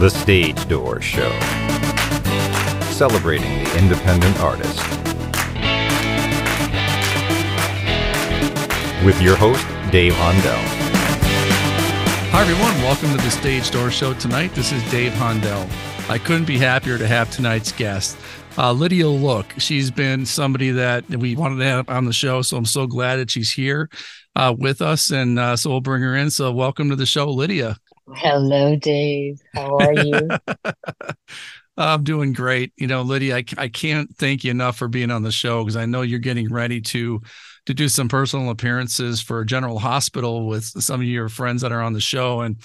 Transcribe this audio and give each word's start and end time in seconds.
The 0.00 0.08
Stage 0.08 0.66
Door 0.66 1.02
Show. 1.02 1.30
Celebrating 2.90 3.62
the 3.62 3.78
independent 3.78 4.40
artist. 4.40 4.80
With 9.04 9.20
your 9.20 9.36
host, 9.36 9.62
Dave 9.92 10.14
Hondel. 10.16 10.56
Hi, 12.30 12.40
everyone. 12.40 12.74
Welcome 12.82 13.10
to 13.10 13.22
the 13.22 13.30
Stage 13.30 13.70
Door 13.70 13.90
Show 13.90 14.14
tonight. 14.14 14.54
This 14.54 14.72
is 14.72 14.82
Dave 14.90 15.12
Hondel. 15.12 15.68
I 16.08 16.16
couldn't 16.16 16.46
be 16.46 16.56
happier 16.56 16.96
to 16.96 17.06
have 17.06 17.30
tonight's 17.30 17.70
guest. 17.70 18.16
Uh, 18.56 18.72
Lydia 18.72 19.06
Look, 19.06 19.52
she's 19.58 19.90
been 19.90 20.24
somebody 20.24 20.70
that 20.70 21.06
we 21.10 21.36
wanted 21.36 21.58
to 21.58 21.64
have 21.64 21.90
on 21.90 22.06
the 22.06 22.14
show, 22.14 22.40
so 22.40 22.56
I'm 22.56 22.64
so 22.64 22.86
glad 22.86 23.16
that 23.16 23.30
she's 23.30 23.52
here 23.52 23.90
uh, 24.34 24.54
with 24.58 24.80
us, 24.80 25.10
and 25.10 25.38
uh, 25.38 25.56
so 25.56 25.68
we'll 25.68 25.82
bring 25.82 26.02
her 26.02 26.16
in. 26.16 26.30
So, 26.30 26.50
welcome 26.52 26.88
to 26.88 26.96
the 26.96 27.04
show, 27.04 27.30
Lydia. 27.30 27.76
Hello, 28.14 28.76
Dave. 28.76 29.40
How 29.54 29.78
are 29.78 29.94
you? 29.94 30.28
I'm 31.76 32.04
doing 32.04 32.32
great. 32.32 32.72
You 32.76 32.86
know, 32.86 33.02
Lydia, 33.02 33.36
I, 33.36 33.44
I 33.56 33.68
can't 33.68 34.14
thank 34.16 34.44
you 34.44 34.50
enough 34.50 34.76
for 34.76 34.88
being 34.88 35.10
on 35.10 35.22
the 35.22 35.32
show 35.32 35.62
because 35.62 35.76
I 35.76 35.86
know 35.86 36.02
you're 36.02 36.18
getting 36.18 36.52
ready 36.52 36.80
to 36.82 37.20
to 37.66 37.74
do 37.74 37.88
some 37.88 38.08
personal 38.08 38.50
appearances 38.50 39.20
for 39.20 39.44
General 39.44 39.78
Hospital 39.78 40.46
with 40.46 40.64
some 40.64 41.00
of 41.00 41.06
your 41.06 41.28
friends 41.28 41.62
that 41.62 41.72
are 41.72 41.82
on 41.82 41.92
the 41.92 42.00
show. 42.00 42.40
And 42.40 42.56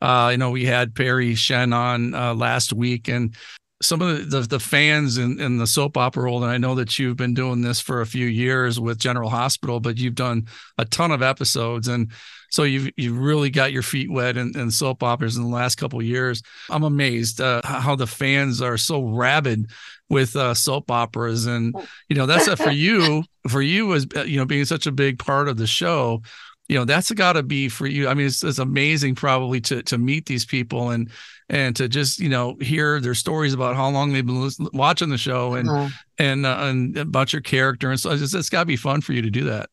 uh, 0.00 0.30
you 0.32 0.38
know, 0.38 0.50
we 0.50 0.64
had 0.64 0.94
Perry 0.94 1.34
Shen 1.34 1.72
on 1.72 2.14
uh, 2.14 2.34
last 2.34 2.72
week, 2.72 3.08
and 3.08 3.36
some 3.84 4.00
of 4.00 4.30
the, 4.30 4.40
the, 4.40 4.46
the 4.46 4.60
fans 4.60 5.18
in, 5.18 5.40
in 5.40 5.58
the 5.58 5.66
soap 5.66 5.96
opera 5.96 6.22
world, 6.22 6.42
and 6.42 6.50
I 6.50 6.58
know 6.58 6.74
that 6.74 6.98
you've 6.98 7.16
been 7.16 7.34
doing 7.34 7.60
this 7.60 7.80
for 7.80 8.00
a 8.00 8.06
few 8.06 8.26
years 8.26 8.80
with 8.80 8.98
General 8.98 9.30
Hospital, 9.30 9.80
but 9.80 9.98
you've 9.98 10.14
done 10.14 10.46
a 10.78 10.84
ton 10.84 11.10
of 11.10 11.22
episodes, 11.22 11.88
and 11.88 12.10
so 12.50 12.62
you've 12.62 12.90
you've 12.96 13.18
really 13.18 13.50
got 13.50 13.72
your 13.72 13.82
feet 13.82 14.10
wet 14.10 14.36
in, 14.36 14.56
in 14.58 14.70
soap 14.70 15.02
operas 15.02 15.36
in 15.36 15.42
the 15.42 15.48
last 15.48 15.76
couple 15.76 16.00
years. 16.02 16.42
I'm 16.70 16.84
amazed 16.84 17.40
uh, 17.40 17.62
how 17.64 17.96
the 17.96 18.06
fans 18.06 18.62
are 18.62 18.76
so 18.76 19.02
rabid 19.02 19.70
with 20.08 20.36
uh, 20.36 20.54
soap 20.54 20.90
operas, 20.90 21.46
and 21.46 21.74
you 22.08 22.16
know 22.16 22.26
that's 22.26 22.48
for 22.60 22.70
you 22.70 23.24
for 23.48 23.60
you 23.60 23.94
as 23.94 24.06
uh, 24.16 24.22
you 24.22 24.38
know 24.38 24.46
being 24.46 24.64
such 24.64 24.86
a 24.86 24.92
big 24.92 25.18
part 25.18 25.48
of 25.48 25.56
the 25.56 25.66
show 25.66 26.22
you 26.68 26.78
know 26.78 26.84
that's 26.84 27.10
got 27.12 27.34
to 27.34 27.42
be 27.42 27.68
for 27.68 27.86
you. 27.86 28.08
I 28.08 28.14
mean 28.14 28.26
it's, 28.26 28.42
it's 28.42 28.58
amazing 28.58 29.14
probably 29.14 29.60
to 29.62 29.82
to 29.84 29.98
meet 29.98 30.26
these 30.26 30.44
people 30.44 30.90
and 30.90 31.10
and 31.48 31.76
to 31.76 31.88
just 31.88 32.18
you 32.18 32.28
know 32.28 32.56
hear 32.60 33.00
their 33.00 33.14
stories 33.14 33.52
about 33.52 33.76
how 33.76 33.88
long 33.90 34.12
they've 34.12 34.24
been 34.24 34.50
watching 34.72 35.10
the 35.10 35.18
show 35.18 35.54
and 35.54 35.68
uh-huh. 35.68 35.88
and 36.18 36.46
uh, 36.46 36.58
and 36.62 36.96
about 36.96 37.32
your 37.32 37.42
character 37.42 37.90
and 37.90 38.00
so 38.00 38.12
it's, 38.12 38.34
it's 38.34 38.48
got 38.48 38.60
to 38.60 38.66
be 38.66 38.76
fun 38.76 39.00
for 39.00 39.12
you 39.12 39.22
to 39.22 39.30
do 39.30 39.44
that. 39.44 39.68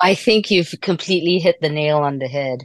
I 0.00 0.14
think 0.14 0.50
you've 0.50 0.74
completely 0.80 1.38
hit 1.38 1.60
the 1.60 1.68
nail 1.68 1.98
on 1.98 2.18
the 2.18 2.28
head 2.28 2.64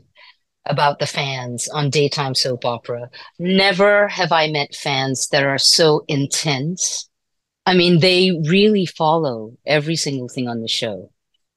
about 0.65 0.99
the 0.99 1.05
fans 1.07 1.67
on 1.69 1.89
daytime 1.89 2.35
soap 2.35 2.65
opera. 2.65 3.09
Never 3.39 4.07
have 4.07 4.31
i 4.31 4.49
met 4.49 4.75
fans 4.75 5.29
that 5.29 5.43
are 5.43 5.57
so 5.57 6.05
intense. 6.07 7.09
I 7.65 7.73
mean 7.73 7.99
they 7.99 8.39
really 8.47 8.85
follow 8.85 9.57
every 9.65 9.95
single 9.95 10.29
thing 10.29 10.47
on 10.47 10.61
the 10.61 10.67
show 10.67 11.11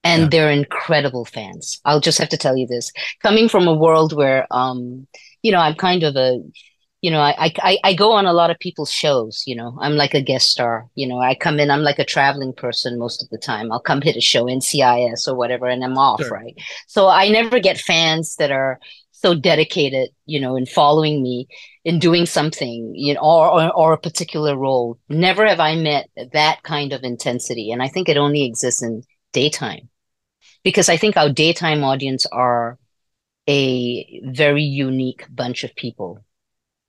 and 0.05 0.23
yeah. 0.23 0.29
they're 0.29 0.51
incredible 0.51 1.25
fans. 1.25 1.81
I'll 1.85 2.01
just 2.01 2.19
have 2.19 2.29
to 2.31 2.37
tell 2.37 2.57
you 2.57 2.67
this. 2.67 2.93
Coming 3.23 3.49
from 3.49 3.69
a 3.69 3.75
world 3.75 4.13
where 4.13 4.47
um, 4.51 5.07
you 5.43 5.53
know, 5.53 5.59
I'm 5.59 5.75
kind 5.75 6.03
of 6.03 6.17
a 6.17 6.41
you 7.03 7.11
know, 7.11 7.21
I, 7.21 7.53
I 7.59 7.79
I 7.83 7.95
go 7.95 8.13
on 8.13 8.27
a 8.27 8.33
lot 8.33 8.51
of 8.51 8.61
people's 8.61 8.93
shows, 8.93 9.43
you 9.45 9.57
know. 9.57 9.77
I'm 9.81 9.95
like 9.95 10.15
a 10.15 10.23
guest 10.23 10.49
star. 10.51 10.87
You 10.95 11.09
know, 11.09 11.19
I 11.19 11.35
come 11.35 11.59
in, 11.59 11.69
I'm 11.69 11.83
like 11.83 11.99
a 11.99 12.05
traveling 12.05 12.53
person 12.53 12.97
most 12.97 13.25
of 13.25 13.29
the 13.31 13.39
time. 13.39 13.73
I'll 13.73 13.81
come 13.81 14.01
hit 14.01 14.17
a 14.17 14.21
show, 14.21 14.45
NCIS 14.45 15.27
or 15.27 15.35
whatever, 15.35 15.67
and 15.67 15.83
I'm 15.83 15.99
off, 15.99 16.21
sure. 16.21 16.31
right? 16.31 16.55
So 16.87 17.09
I 17.09 17.29
never 17.29 17.59
get 17.59 17.81
fans 17.81 18.37
that 18.37 18.53
are 18.53 18.79
so 19.11 19.35
dedicated, 19.35 20.11
you 20.27 20.41
know, 20.41 20.55
in 20.55 20.65
following 20.65 21.25
me 21.25 21.49
in 21.85 21.99
doing 21.99 22.25
something, 22.25 22.93
you 22.95 23.15
know, 23.15 23.21
or, 23.21 23.49
or, 23.49 23.73
or 23.73 23.93
a 23.95 23.99
particular 23.99 24.57
role. 24.57 24.99
Never 25.09 25.45
have 25.47 25.59
I 25.59 25.75
met 25.75 26.09
that 26.33 26.63
kind 26.63 26.93
of 26.93 27.03
intensity. 27.03 27.73
And 27.73 27.83
I 27.83 27.89
think 27.89 28.09
it 28.09 28.17
only 28.17 28.45
exists 28.45 28.83
in 28.83 29.03
daytime 29.33 29.89
because 30.65 30.89
I 30.89 30.97
think 30.97 31.17
our 31.17 31.31
daytime 31.31 31.85
audience 31.85 32.27
are 32.27 32.79
a 33.49 34.21
very 34.25 34.63
unique 34.63 35.27
bunch 35.31 35.65
of 35.65 35.75
people. 35.75 36.25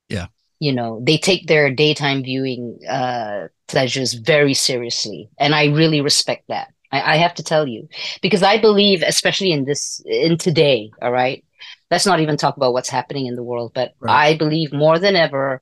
Yeah. 0.10 0.28
You 0.60 0.74
know, 0.74 1.02
they 1.04 1.18
take 1.18 1.48
their 1.48 1.74
daytime 1.74 2.24
viewing 2.24 2.80
uh, 2.88 3.48
pleasures 3.68 4.14
very 4.14 4.54
seriously. 4.54 5.30
And 5.38 5.54
I 5.54 5.66
really 5.66 6.02
respect 6.02 6.46
that. 6.48 6.74
I, 6.92 7.14
I 7.14 7.16
have 7.18 7.34
to 7.36 7.44
tell 7.44 7.68
you, 7.68 7.90
because 8.22 8.44
I 8.44 8.60
believe, 8.60 9.04
especially 9.06 9.52
in 9.52 9.66
this, 9.66 10.02
in 10.06 10.38
today, 10.38 10.92
all 11.02 11.12
right, 11.12 11.44
let's 11.92 12.06
not 12.06 12.20
even 12.20 12.38
talk 12.38 12.56
about 12.56 12.74
what's 12.74 12.90
happening 12.90 13.26
in 13.26 13.36
the 13.36 13.44
world, 13.44 13.72
but 13.74 13.94
right. 14.00 14.34
I 14.34 14.38
believe 14.38 14.72
more 14.72 15.00
than 15.00 15.16
ever, 15.16 15.62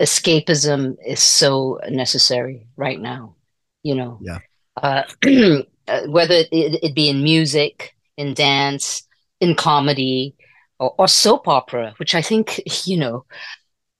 escapism 0.00 0.96
is 1.06 1.22
so 1.22 1.78
necessary 1.88 2.66
right 2.76 3.00
now. 3.00 3.36
You 3.82 3.94
know, 3.94 4.18
yeah. 4.20 4.38
Uh, 4.76 5.02
uh, 5.90 6.06
whether 6.06 6.34
it, 6.34 6.48
it, 6.52 6.94
be 6.94 7.08
in 7.08 7.22
music, 7.22 7.94
in 8.16 8.34
dance, 8.34 9.02
in 9.40 9.54
comedy, 9.54 10.34
or, 10.78 10.94
or 10.98 11.08
soap 11.08 11.48
opera, 11.48 11.94
which 11.98 12.14
I 12.14 12.22
think 12.22 12.60
you 12.86 12.96
know, 12.96 13.24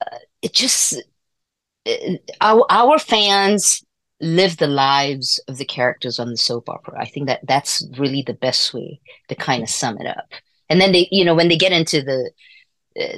uh, 0.00 0.18
it 0.42 0.52
just 0.52 1.02
it, 1.84 2.30
our 2.40 2.64
our 2.70 2.98
fans 2.98 3.84
live 4.20 4.58
the 4.58 4.66
lives 4.66 5.40
of 5.48 5.56
the 5.56 5.64
characters 5.64 6.18
on 6.18 6.28
the 6.28 6.36
soap 6.36 6.68
opera. 6.68 7.00
I 7.00 7.06
think 7.06 7.26
that 7.26 7.40
that's 7.46 7.86
really 7.98 8.22
the 8.22 8.34
best 8.34 8.74
way 8.74 9.00
to 9.28 9.34
kind 9.34 9.62
of 9.62 9.70
sum 9.70 9.98
it 9.98 10.06
up. 10.06 10.28
And 10.68 10.80
then 10.80 10.92
they, 10.92 11.08
you 11.10 11.24
know, 11.24 11.34
when 11.34 11.48
they 11.48 11.56
get 11.56 11.72
into 11.72 12.02
the 12.02 12.26
uh, 12.26 12.30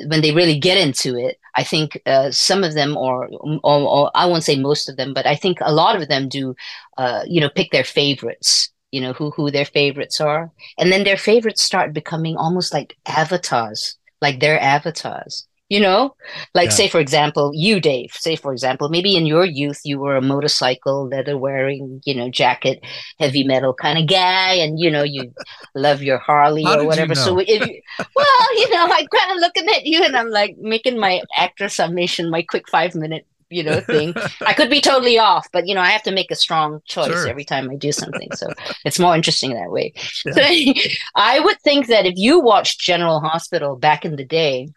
when 0.07 0.21
they 0.21 0.33
really 0.33 0.59
get 0.59 0.79
into 0.79 1.17
it, 1.17 1.39
I 1.55 1.65
think 1.65 2.01
uh, 2.07 2.31
some 2.31 2.65
of 2.65 2.75
them, 2.75 2.97
or, 2.97 3.29
or, 3.63 3.81
or, 3.81 4.11
I 4.15 4.27
won't 4.27 4.45
say 4.45 4.57
most 4.57 4.89
of 4.89 4.97
them, 4.97 5.15
but 5.15 5.27
I 5.27 5.37
think 5.37 5.59
a 5.61 5.73
lot 5.73 6.01
of 6.01 6.09
them 6.09 6.29
do, 6.29 6.55
uh, 6.99 7.23
you 7.27 7.41
know, 7.41 7.49
pick 7.49 7.71
their 7.71 7.85
favorites. 7.85 8.69
You 8.91 9.01
know 9.01 9.15
who 9.15 9.31
who 9.31 9.51
their 9.51 9.65
favorites 9.65 10.21
are, 10.21 10.51
and 10.77 10.93
then 10.93 11.05
their 11.05 11.17
favorites 11.17 11.63
start 11.63 11.95
becoming 11.95 12.37
almost 12.37 12.75
like 12.75 12.95
avatars, 13.07 13.97
like 14.21 14.41
their 14.41 14.61
avatars. 14.61 15.49
You 15.73 15.81
know, 15.81 16.15
like 16.53 16.67
yeah. 16.67 16.75
say 16.75 16.89
for 16.89 17.01
example, 17.01 17.51
you 17.55 17.81
Dave. 17.81 18.13
Say 18.13 18.37
for 18.37 18.53
example, 18.53 18.91
maybe 18.91 19.17
in 19.17 19.25
your 19.25 19.47
youth 19.47 19.81
you 19.85 19.99
were 19.99 20.17
a 20.17 20.21
motorcycle, 20.21 21.09
leather 21.09 21.39
wearing, 21.39 22.03
you 22.05 22.15
know, 22.15 22.29
jacket, 22.29 22.85
heavy 23.19 23.43
metal 23.43 23.73
kind 23.73 23.99
of 23.99 24.07
guy, 24.07 24.53
and 24.53 24.79
you 24.79 24.91
know 24.91 25.03
you 25.03 25.33
love 25.75 26.03
your 26.03 26.19
Harley 26.19 26.67
or 26.67 26.85
whatever. 26.85 27.15
You 27.15 27.21
know? 27.21 27.25
So 27.25 27.39
if 27.39 27.67
you, 27.67 27.81
well, 28.15 28.55
you 28.59 28.69
know, 28.69 28.85
I'm 28.85 29.07
kind 29.07 29.31
of 29.33 29.39
looking 29.39 29.67
at 29.71 29.87
you, 29.87 30.05
and 30.05 30.15
I'm 30.15 30.29
like 30.29 30.59
making 30.59 31.01
my 31.01 31.23
actor 31.39 31.71
summation, 31.71 32.29
my 32.29 32.43
quick 32.43 32.69
five 32.69 32.95
minute 32.95 33.27
you 33.49 33.63
know 33.63 33.81
thing 33.81 34.15
i 34.47 34.55
could 34.55 34.71
be 34.71 34.81
totally 34.81 35.19
off 35.19 35.47
but 35.53 35.67
you 35.67 35.75
know 35.75 35.83
i 35.83 35.91
have 35.91 36.03
to 36.03 36.11
make 36.11 36.31
a 36.31 36.35
strong 36.35 36.81
choice 36.87 37.09
sure. 37.09 37.29
every 37.29 37.45
time 37.45 37.69
i 37.71 37.77
do 37.77 37.93
something 37.93 38.31
so 38.33 38.49
it's 38.87 38.99
more 38.99 39.15
interesting 39.15 39.53
that 39.53 39.71
way 39.71 39.93
yeah. 40.25 40.33
so 40.33 40.73
i 41.17 41.39
would 41.39 41.61
think 41.61 41.87
that 41.87 42.07
if 42.07 42.15
you 42.17 42.41
watched 42.41 42.81
general 42.81 43.21
hospital 43.21 43.77
back 43.77 44.07
in 44.07 44.17
the 44.17 44.25
day 44.25 44.69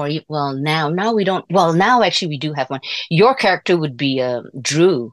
or 0.00 0.10
well 0.28 0.54
now 0.54 0.88
now 0.88 1.12
we 1.12 1.24
don't 1.24 1.44
well 1.50 1.72
now 1.72 2.02
actually 2.02 2.28
we 2.28 2.38
do 2.38 2.52
have 2.52 2.68
one 2.70 2.80
your 3.08 3.34
character 3.34 3.76
would 3.76 3.96
be 3.96 4.20
uh, 4.20 4.42
drew 4.60 5.12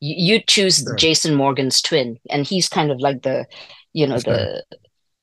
you, 0.00 0.34
would 0.34 0.46
choose 0.46 0.78
sure. 0.78 0.96
jason 0.96 1.34
morgan's 1.34 1.80
twin 1.80 2.18
and 2.30 2.46
he's 2.46 2.68
kind 2.68 2.90
of 2.90 3.00
like 3.00 3.22
the 3.22 3.46
you 3.92 4.06
know 4.06 4.14
That's 4.14 4.24
the 4.24 4.64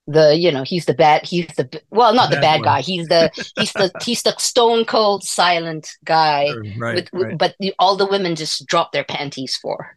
the 0.10 0.36
you 0.36 0.52
know 0.52 0.64
he's 0.64 0.86
the 0.86 0.94
bad 0.94 1.26
he's 1.26 1.48
the 1.56 1.82
well 1.92 2.14
not 2.14 2.30
the, 2.30 2.36
the 2.36 2.42
bad, 2.42 2.62
bad 2.62 2.64
guy 2.64 2.82
he's 2.82 3.08
the 3.08 3.30
he's 3.58 3.74
the 3.74 3.92
he's 4.02 4.24
the 4.24 4.36
stone 4.38 4.84
cold 4.84 5.24
silent 5.24 5.90
guy 6.04 6.50
right, 6.78 6.96
with, 6.96 7.10
right. 7.14 7.38
but 7.38 7.56
the, 7.60 7.74
all 7.78 7.96
the 7.96 8.08
women 8.08 8.36
just 8.36 8.66
drop 8.66 8.92
their 8.92 9.04
panties 9.04 9.56
for 9.62 9.96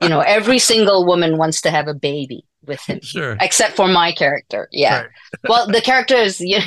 you 0.00 0.08
know 0.08 0.20
every 0.20 0.58
single 0.58 1.04
woman 1.04 1.36
wants 1.36 1.60
to 1.60 1.70
have 1.70 1.88
a 1.88 1.94
baby 1.94 2.44
with 2.64 2.80
him 2.82 3.00
sure. 3.02 3.36
except 3.40 3.74
for 3.74 3.88
my 3.88 4.12
character 4.12 4.68
yeah 4.70 5.00
right. 5.00 5.10
well 5.48 5.66
the 5.66 5.80
character 5.80 6.14
is 6.14 6.40
yeah 6.40 6.64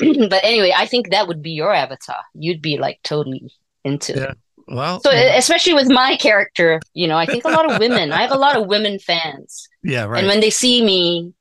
but 0.28 0.44
anyway 0.44 0.72
i 0.76 0.86
think 0.86 1.10
that 1.10 1.28
would 1.28 1.42
be 1.42 1.50
your 1.50 1.72
avatar 1.72 2.22
you'd 2.34 2.62
be 2.62 2.78
like 2.78 3.00
totally 3.02 3.52
into 3.84 4.12
yeah. 4.14 4.30
it 4.30 4.38
well 4.68 5.00
so 5.00 5.10
especially 5.10 5.74
with 5.74 5.88
my 5.90 6.16
character 6.16 6.80
you 6.92 7.06
know 7.06 7.16
i 7.16 7.24
think 7.26 7.44
a 7.44 7.48
lot 7.48 7.70
of 7.70 7.78
women 7.84 8.12
i 8.12 8.22
have 8.22 8.32
a 8.32 8.38
lot 8.38 8.56
of 8.56 8.66
women 8.66 8.98
fans 8.98 9.68
yeah 9.82 10.04
right 10.04 10.18
and 10.18 10.28
when 10.28 10.40
they 10.40 10.50
see 10.50 10.84
me 10.84 11.32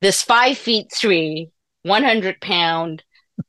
this 0.00 0.22
five 0.22 0.58
feet 0.58 0.92
three, 0.92 1.50
100 1.82 2.40
pound. 2.40 3.02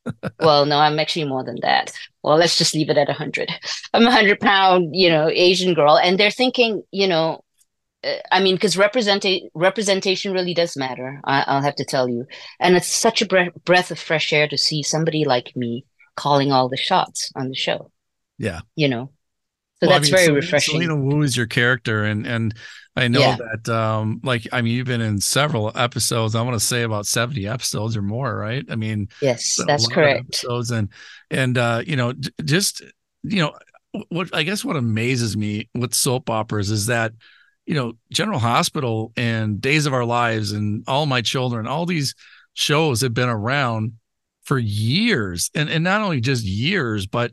well, 0.40 0.66
no, 0.66 0.80
I'm 0.80 1.00
actually 1.00 1.26
more 1.26 1.44
than 1.44 1.60
that. 1.62 1.94
Well, 2.24 2.38
let's 2.38 2.58
just 2.58 2.74
leave 2.74 2.90
it 2.90 2.98
at 2.98 3.08
100. 3.08 3.50
I'm 3.94 4.04
a 4.04 4.06
100 4.06 4.40
pound, 4.40 4.96
you 4.96 5.10
know, 5.10 5.30
Asian 5.30 5.74
girl. 5.74 5.98
And 5.98 6.20
they're 6.20 6.32
thinking, 6.32 6.84
you 6.92 7.08
know, 7.08 7.44
I 8.32 8.40
mean, 8.42 8.56
because 8.56 8.76
representa- 8.76 9.50
representation 9.54 10.32
really 10.32 10.54
does 10.54 10.78
matter. 10.78 11.20
I- 11.24 11.44
will 11.56 11.62
have 11.62 11.76
to 11.76 11.86
tell 11.86 12.08
you. 12.08 12.26
And 12.60 12.76
it's 12.76 12.88
such 12.88 13.22
a 13.22 13.26
bre- 13.26 13.50
breath 13.66 13.92
of 13.92 14.00
fresh 14.00 14.32
air 14.32 14.48
to 14.48 14.58
see 14.58 14.84
somebody 14.84 15.26
like 15.26 15.56
me 15.56 15.86
calling 16.16 16.52
all 16.52 16.70
the 16.70 16.78
shots 16.78 17.32
on 17.36 17.50
the 17.50 17.56
show. 17.56 17.92
Yeah. 18.38 18.62
You 18.76 18.88
know, 18.88 19.12
So 19.82 19.88
Well, 19.88 19.96
I 19.96 20.00
that's 20.00 20.06
mean, 20.08 20.12
very 20.14 20.26
Selina- 20.26 20.42
refreshing. 20.42 20.74
Selina 20.74 20.96
Wu 20.96 21.22
is 21.22 21.36
your 21.38 21.48
character, 21.48 22.04
and 22.04 22.26
and 22.28 22.54
I 22.96 23.08
know 23.10 23.20
Yeah. 23.20 23.38
that 23.38 23.72
um 23.74 24.22
like 24.24 24.48
I 24.52 24.62
mean 24.62 24.76
you've 24.76 24.88
been 24.88 25.02
in 25.02 25.20
several 25.22 25.72
episodes. 25.76 26.34
I 26.36 26.42
want 26.42 26.60
to 26.60 26.66
say 26.66 26.84
about 26.84 27.06
seventy 27.08 27.48
episodes 27.48 27.96
or 27.98 28.02
more, 28.02 28.36
right? 28.36 28.66
I 28.70 28.76
mean, 28.76 29.10
yes, 29.22 29.60
that's 29.68 29.88
correct. 29.88 30.26
Episodes 30.30 30.72
and 30.72 30.90
and 31.30 31.58
uh, 31.58 31.84
you 31.86 31.96
know 31.96 32.14
just 32.44 32.82
you 33.24 33.38
know 33.42 33.54
what 34.10 34.30
I 34.34 34.44
guess 34.44 34.64
what 34.66 34.76
amazes 34.78 35.36
me 35.38 35.70
with 35.76 35.94
soap 35.94 36.30
operas 36.30 36.72
is 36.72 36.88
that 36.88 37.12
you 37.68 37.76
know 37.76 37.94
General 38.12 38.40
Hospital 38.40 39.12
and 39.16 39.62
Days 39.62 39.86
of 39.86 39.94
Our 39.94 40.06
Lives 40.06 40.54
and 40.54 40.84
All 40.88 41.06
My 41.06 41.22
Children, 41.22 41.68
all 41.68 41.86
these 41.86 42.16
shows 42.54 43.02
have 43.02 43.14
been 43.14 43.30
around 43.30 43.94
for 44.44 44.58
years, 44.58 45.52
and 45.54 45.70
and 45.70 45.84
not 45.84 46.02
only 46.02 46.22
just 46.22 46.44
years, 46.44 47.06
but 47.06 47.32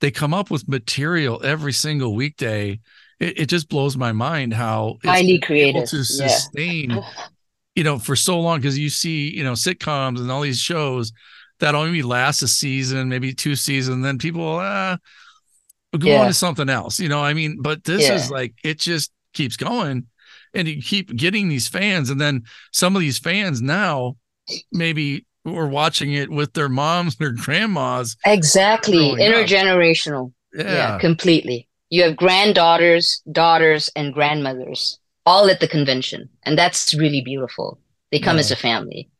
they 0.00 0.10
come 0.10 0.34
up 0.34 0.50
with 0.50 0.68
material 0.68 1.40
every 1.42 1.72
single 1.72 2.14
weekday. 2.14 2.80
It, 3.18 3.40
it 3.40 3.46
just 3.46 3.70
blows 3.70 3.96
my 3.96 4.12
mind 4.12 4.52
how 4.52 4.96
it's 5.02 5.06
Highly 5.06 5.38
creative, 5.38 5.88
to 5.88 5.96
yeah. 5.96 6.02
sustain 6.02 7.00
you 7.74 7.84
know, 7.84 7.98
for 7.98 8.16
so 8.16 8.40
long 8.40 8.58
because 8.58 8.78
you 8.78 8.88
see, 8.88 9.34
you 9.36 9.44
know, 9.44 9.52
sitcoms 9.52 10.18
and 10.18 10.30
all 10.30 10.40
these 10.40 10.58
shows 10.58 11.12
that 11.60 11.74
only 11.74 12.02
last 12.02 12.42
a 12.42 12.48
season, 12.48 13.08
maybe 13.08 13.32
two 13.34 13.54
seasons, 13.54 14.02
then 14.02 14.18
people 14.18 14.58
uh 14.58 14.96
go 15.98 16.08
Yeah. 16.08 16.20
on 16.22 16.26
to 16.26 16.32
something 16.34 16.68
else. 16.68 16.98
You 16.98 17.08
know, 17.08 17.22
I 17.22 17.32
mean, 17.34 17.60
but 17.62 17.84
this 17.84 18.08
is 18.08 18.30
like 18.30 18.54
it 18.64 18.78
just 18.80 19.12
keeps 19.36 19.56
going 19.56 20.06
and 20.54 20.66
you 20.66 20.82
keep 20.82 21.14
getting 21.14 21.48
these 21.48 21.68
fans, 21.68 22.10
and 22.10 22.20
then 22.20 22.42
some 22.72 22.96
of 22.96 23.00
these 23.00 23.18
fans 23.18 23.60
now 23.62 24.16
maybe 24.72 25.26
were 25.44 25.68
watching 25.68 26.12
it 26.12 26.30
with 26.30 26.54
their 26.54 26.68
moms, 26.68 27.16
their 27.16 27.32
grandmas. 27.32 28.16
Exactly. 28.24 29.14
Intergenerational. 29.18 30.32
Yeah. 30.54 30.62
Yeah. 30.64 30.98
completely. 30.98 31.68
You 31.90 32.02
have 32.04 32.16
granddaughters, 32.16 33.20
daughters, 33.30 33.90
and 33.94 34.14
grandmothers 34.14 34.98
all 35.26 35.50
at 35.50 35.60
the 35.60 35.68
convention. 35.68 36.28
And 36.44 36.56
that's 36.56 36.94
really 36.94 37.20
beautiful. 37.20 37.78
They 38.10 38.18
come 38.18 38.36
Yeah. 38.36 38.40
as 38.40 38.50
a 38.50 38.56
family. 38.56 39.10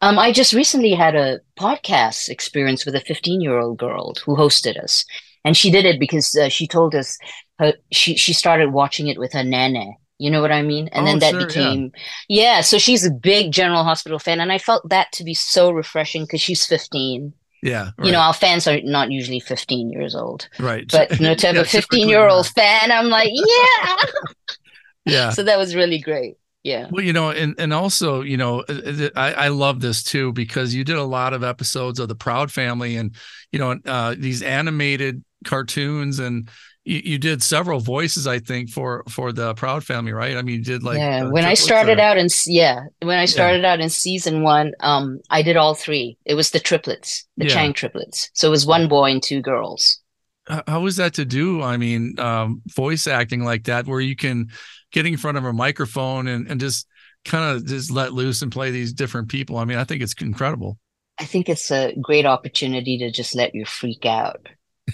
Um, 0.00 0.18
I 0.18 0.32
just 0.32 0.52
recently 0.52 0.92
had 0.92 1.16
a 1.16 1.40
podcast 1.58 2.28
experience 2.28 2.86
with 2.86 2.94
a 2.94 3.00
15 3.00 3.40
year 3.40 3.58
old 3.58 3.78
girl 3.78 4.14
who 4.24 4.36
hosted 4.36 4.82
us. 4.82 5.04
And 5.44 5.56
she 5.56 5.70
did 5.70 5.84
it 5.86 5.98
because 5.98 6.36
uh, 6.36 6.48
she 6.48 6.66
told 6.66 6.94
us 6.94 7.18
her, 7.60 7.74
she, 7.92 8.16
she 8.16 8.32
started 8.32 8.72
watching 8.72 9.08
it 9.08 9.18
with 9.18 9.32
her 9.34 9.44
nana. 9.44 9.86
You 10.18 10.30
know 10.30 10.42
what 10.42 10.52
I 10.52 10.62
mean? 10.62 10.88
And 10.92 11.06
Oh, 11.06 11.06
then 11.06 11.20
that 11.20 11.30
sure, 11.30 11.46
became, 11.46 11.92
yeah. 12.28 12.60
So 12.60 12.78
she's 12.78 13.06
a 13.06 13.10
big 13.10 13.52
General 13.52 13.84
Hospital 13.84 14.18
fan. 14.18 14.40
And 14.40 14.52
I 14.52 14.58
felt 14.58 14.88
that 14.90 15.12
to 15.12 15.24
be 15.24 15.34
so 15.34 15.70
refreshing 15.70 16.24
because 16.24 16.42
she's 16.42 16.66
15. 16.66 17.32
Yeah. 17.62 17.90
You 18.02 18.12
know, 18.12 18.20
our 18.20 18.34
fans 18.34 18.66
are 18.66 18.80
not 18.82 19.10
usually 19.10 19.40
15 19.40 19.90
years 19.90 20.14
old. 20.14 20.48
right. 20.58 20.86
But 20.90 21.10
you 21.20 21.26
know, 21.26 21.34
to 21.34 21.46
have 21.46 21.56
Yeah, 21.56 21.62
a 21.62 21.64
15 21.64 22.08
year 22.08 22.28
old 22.28 22.48
fan, 22.48 22.92
I'm 22.92 23.08
like, 23.08 23.30
yeah. 23.32 23.96
Yeah. 25.04 25.30
so 25.30 25.42
that 25.42 25.58
was 25.58 25.74
really 25.74 25.98
great. 25.98 26.36
Yeah. 26.62 26.90
Well, 26.90 27.04
you 27.04 27.12
know, 27.12 27.30
and 27.30 27.54
and 27.58 27.72
also, 27.72 28.20
you 28.22 28.36
know, 28.36 28.60
uh, 28.68 28.72
uh, 28.72 29.08
I, 29.16 29.32
I 29.32 29.48
love 29.48 29.80
this 29.80 30.02
too 30.02 30.32
because 30.32 30.74
you 30.74 30.84
did 30.84 30.96
a 30.96 31.04
lot 31.04 31.32
of 31.32 31.42
episodes 31.44 31.98
of 31.98 32.08
the 32.08 32.14
Proud 32.14 32.50
Family, 32.52 32.96
and 32.96 33.14
you 33.52 33.58
know, 33.58 33.78
uh, 33.86 34.14
these 34.18 34.42
animated 34.42 35.24
cartoons, 35.44 36.18
and 36.18 36.50
you, 36.90 37.00
you 37.12 37.18
did 37.18 37.42
several 37.42 37.80
voices, 37.80 38.26
I 38.26 38.38
think, 38.40 38.70
for 38.70 39.04
for 39.08 39.32
the 39.32 39.54
Proud 39.54 39.84
Family, 39.84 40.12
right? 40.12 40.36
I 40.36 40.42
mean, 40.42 40.56
you 40.56 40.64
did 40.64 40.82
like 40.82 40.98
yeah. 40.98 41.24
uh, 41.26 41.30
When 41.30 41.44
I 41.44 41.54
started 41.54 41.98
or- 41.98 42.02
out 42.02 42.18
in 42.18 42.26
yeah, 42.46 42.84
when 43.02 43.18
I 43.18 43.26
started 43.26 43.64
out 43.64 43.80
in 43.80 43.88
season 43.90 44.42
one, 44.42 44.72
um, 44.80 45.20
I 45.30 45.42
did 45.42 45.56
all 45.56 45.74
three. 45.74 46.18
It 46.24 46.34
was 46.34 46.50
the 46.50 46.60
triplets, 46.60 47.26
the 47.36 47.46
Yeah. 47.46 47.54
Chang 47.54 47.72
triplets. 47.72 48.30
So 48.34 48.48
it 48.48 48.50
was 48.50 48.66
one 48.66 48.88
boy 48.88 49.12
and 49.12 49.22
two 49.22 49.40
girls. 49.40 50.00
How- 50.48 50.64
how 50.66 50.80
was 50.80 50.96
that 50.96 51.14
to 51.14 51.24
do? 51.24 51.62
I 51.62 51.76
mean, 51.76 52.18
um, 52.18 52.62
voice 52.74 53.06
acting 53.06 53.44
like 53.44 53.64
that, 53.64 53.86
where 53.86 54.00
you 54.00 54.16
can 54.16 54.48
get 54.92 55.06
in 55.06 55.16
front 55.16 55.38
of 55.38 55.44
a 55.44 55.52
microphone 55.52 56.26
and 56.26 56.48
and 56.50 56.60
just 56.60 56.86
kind 57.24 57.44
of 57.56 57.66
just 57.66 57.90
let 57.90 58.12
loose 58.12 58.42
and 58.42 58.50
play 58.50 58.70
these 58.70 58.92
different 58.92 59.28
people. 59.28 59.58
I 59.58 59.64
mean, 59.64 59.78
I 59.78 59.84
think 59.84 60.02
it's 60.02 60.14
incredible. 60.20 60.78
I 61.18 61.24
think 61.26 61.48
it's 61.50 61.70
a 61.70 61.94
great 62.00 62.24
opportunity 62.26 62.96
to 62.98 63.10
just 63.12 63.34
let 63.36 63.54
you 63.54 63.64
freak 63.66 64.06
out. 64.06 64.46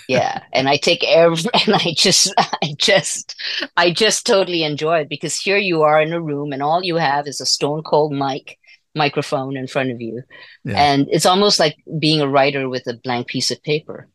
Yeah. 0.08 0.43
and 0.52 0.69
I 0.69 0.76
take 0.76 1.04
every 1.04 1.38
and 1.66 1.75
I 1.75 1.94
just 1.96 2.32
I 2.38 2.75
just 2.78 3.34
I 3.76 3.90
just 3.90 4.26
totally 4.26 4.62
enjoy 4.62 5.00
it 5.00 5.08
because 5.08 5.37
here 5.37 5.58
you 5.58 5.82
are 5.82 6.00
in 6.00 6.12
a 6.12 6.20
room 6.20 6.52
and 6.52 6.62
all 6.62 6.82
you 6.84 6.96
have 6.96 7.26
is 7.26 7.40
a 7.40 7.46
stone 7.46 7.82
cold 7.82 8.12
mic 8.12 8.58
microphone 8.94 9.56
in 9.56 9.66
front 9.66 9.90
of 9.90 10.00
you. 10.00 10.22
Yeah. 10.64 10.75
And 10.82 11.06
it's 11.10 11.26
almost 11.26 11.60
like 11.60 11.76
being 11.98 12.20
a 12.22 12.28
writer 12.28 12.69
with 12.69 12.87
a 12.87 12.94
blank 12.94 13.26
piece 13.28 13.50
of 13.50 13.62
paper. 13.62 14.08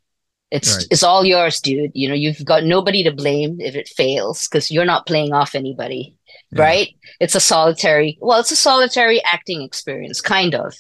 It's 0.50 0.76
Right. 0.76 0.86
it's 0.92 1.04
all 1.04 1.24
yours, 1.24 1.62
dude. 1.62 1.92
You 1.94 2.10
know, 2.10 2.16
you've 2.16 2.44
got 2.44 2.64
nobody 2.64 3.04
to 3.04 3.12
blame 3.12 3.62
if 3.62 3.76
it 3.76 3.88
fails 3.88 4.48
because 4.48 4.72
you're 4.72 4.84
not 4.94 5.06
playing 5.08 5.34
off 5.34 5.56
anybody, 5.56 6.16
Yeah. 6.52 6.62
right? 6.64 6.90
It's 7.20 7.36
a 7.36 7.40
solitary, 7.40 8.18
well, 8.22 8.40
it's 8.40 8.52
a 8.52 8.56
solitary 8.58 9.22
acting 9.24 9.62
experience, 9.62 10.20
kind 10.20 10.54
of, 10.56 10.74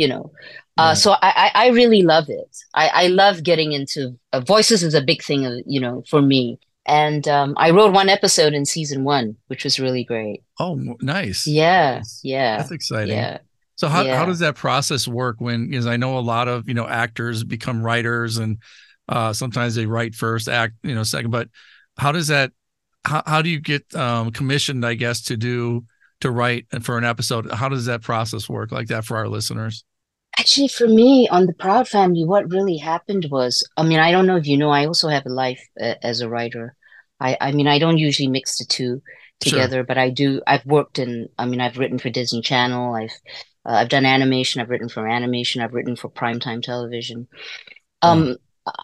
you 0.00 0.08
know. 0.12 0.24
Uh, 0.78 0.90
Yeah. 0.90 0.94
so 1.02 1.08
I, 1.28 1.50
I 1.64 1.66
really 1.80 2.02
love 2.14 2.26
it. 2.40 2.52
I 2.82 2.86
I 3.02 3.06
love 3.22 3.36
getting 3.50 3.70
into 3.78 4.00
uh, 4.32 4.40
voices 4.54 4.80
is 4.88 4.94
a 4.94 5.02
big 5.10 5.20
thing, 5.28 5.40
uh, 5.46 5.58
you 5.74 5.80
know, 5.84 5.96
for 6.10 6.22
me. 6.22 6.42
And 6.86 7.26
um, 7.28 7.50
I 7.64 7.68
wrote 7.74 7.92
one 7.92 8.08
episode 8.18 8.52
in 8.58 8.64
season 8.64 9.04
one, 9.04 9.36
which 9.50 9.62
was 9.64 9.78
really 9.84 10.04
great. 10.12 10.38
Oh, 10.58 10.74
nice. 11.02 11.46
Yeah, 11.46 11.96
Nice. 11.98 12.20
yeah, 12.24 12.56
That's 12.58 12.70
exciting. 12.78 13.16
yeah. 13.18 13.38
So 13.80 13.86
how, 13.88 14.02
how 14.18 14.24
does 14.30 14.40
that 14.40 14.56
process 14.56 15.06
work 15.06 15.36
when 15.46 15.68
because 15.70 15.86
I 15.86 15.96
know 16.02 16.18
a 16.18 16.24
lot 16.34 16.48
of 16.48 16.66
you 16.68 16.74
know 16.78 16.86
actors 17.04 17.44
become 17.44 17.82
writers 17.88 18.38
and 18.38 18.58
uh, 19.08 19.32
sometimes 19.32 19.74
they 19.74 19.86
write 19.86 20.14
first 20.14 20.48
act 20.48 20.74
you 20.82 20.94
know 20.96 21.04
second 21.04 21.30
but 21.30 21.48
how 22.04 22.10
does 22.12 22.26
that 22.34 22.50
how, 23.10 23.22
how 23.32 23.40
do 23.42 23.48
you 23.54 23.60
get 23.60 23.84
um, 23.94 24.32
commissioned 24.32 24.84
I 24.84 24.94
guess 24.94 25.22
to 25.30 25.36
do 25.36 25.84
to 26.22 26.28
write 26.38 26.66
for 26.82 26.98
an 26.98 27.04
episode 27.04 27.44
how 27.60 27.68
does 27.68 27.84
that 27.86 28.02
process 28.02 28.48
work 28.48 28.72
like 28.72 28.88
that 28.88 29.04
for 29.04 29.16
our 29.16 29.28
listeners 29.28 29.84
Actually, 30.38 30.68
for 30.68 30.86
me 30.86 31.28
on 31.28 31.46
the 31.46 31.54
Proud 31.54 31.88
Family, 31.88 32.24
what 32.24 32.50
really 32.50 32.76
happened 32.76 33.26
was, 33.30 33.68
I 33.76 33.82
mean, 33.82 33.98
I 33.98 34.12
don't 34.12 34.26
know 34.26 34.36
if 34.36 34.46
you 34.46 34.56
know, 34.56 34.70
I 34.70 34.86
also 34.86 35.08
have 35.08 35.26
a 35.26 35.30
life 35.30 35.60
uh, 35.80 35.94
as 36.02 36.20
a 36.20 36.28
writer. 36.28 36.76
I, 37.20 37.36
I 37.40 37.52
mean, 37.52 37.66
I 37.66 37.78
don't 37.78 37.98
usually 37.98 38.28
mix 38.28 38.58
the 38.58 38.64
two 38.64 39.02
Sure. 39.42 39.52
together, 39.52 39.84
but 39.84 39.98
I 39.98 40.10
do. 40.10 40.42
I've 40.48 40.66
worked 40.66 40.98
in, 40.98 41.28
I 41.38 41.46
mean, 41.46 41.60
I've 41.60 41.78
written 41.78 41.98
for 41.98 42.10
Disney 42.10 42.42
Channel. 42.42 42.94
I've, 42.94 43.12
uh, 43.64 43.74
I've 43.74 43.88
done 43.88 44.04
animation. 44.04 44.60
I've 44.60 44.70
written 44.70 44.88
for 44.88 45.06
animation. 45.06 45.62
I've 45.62 45.74
written 45.74 45.94
for 45.94 46.10
primetime 46.10 46.60
television. 46.60 47.28
Um, 48.02 48.36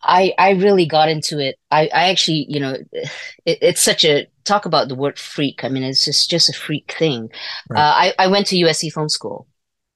I, 0.02 0.32
I 0.38 0.50
really 0.52 0.86
got 0.86 1.08
into 1.08 1.40
it. 1.40 1.58
I, 1.72 1.88
I 1.92 2.10
actually, 2.10 2.46
you 2.48 2.60
know, 2.60 2.76
it, 3.44 3.58
it's 3.60 3.80
such 3.80 4.04
a 4.04 4.28
talk 4.44 4.64
about 4.66 4.88
the 4.88 4.94
word 4.94 5.18
freak. 5.18 5.64
I 5.64 5.68
mean, 5.68 5.82
it's 5.82 6.04
just 6.04 6.30
just 6.30 6.48
a 6.48 6.52
freak 6.52 6.94
thing. 6.96 7.30
Right. 7.68 7.80
Uh, 7.80 7.92
I, 7.94 8.14
I 8.18 8.26
went 8.28 8.46
to 8.48 8.56
USC 8.56 8.92
Film 8.92 9.08
School, 9.08 9.46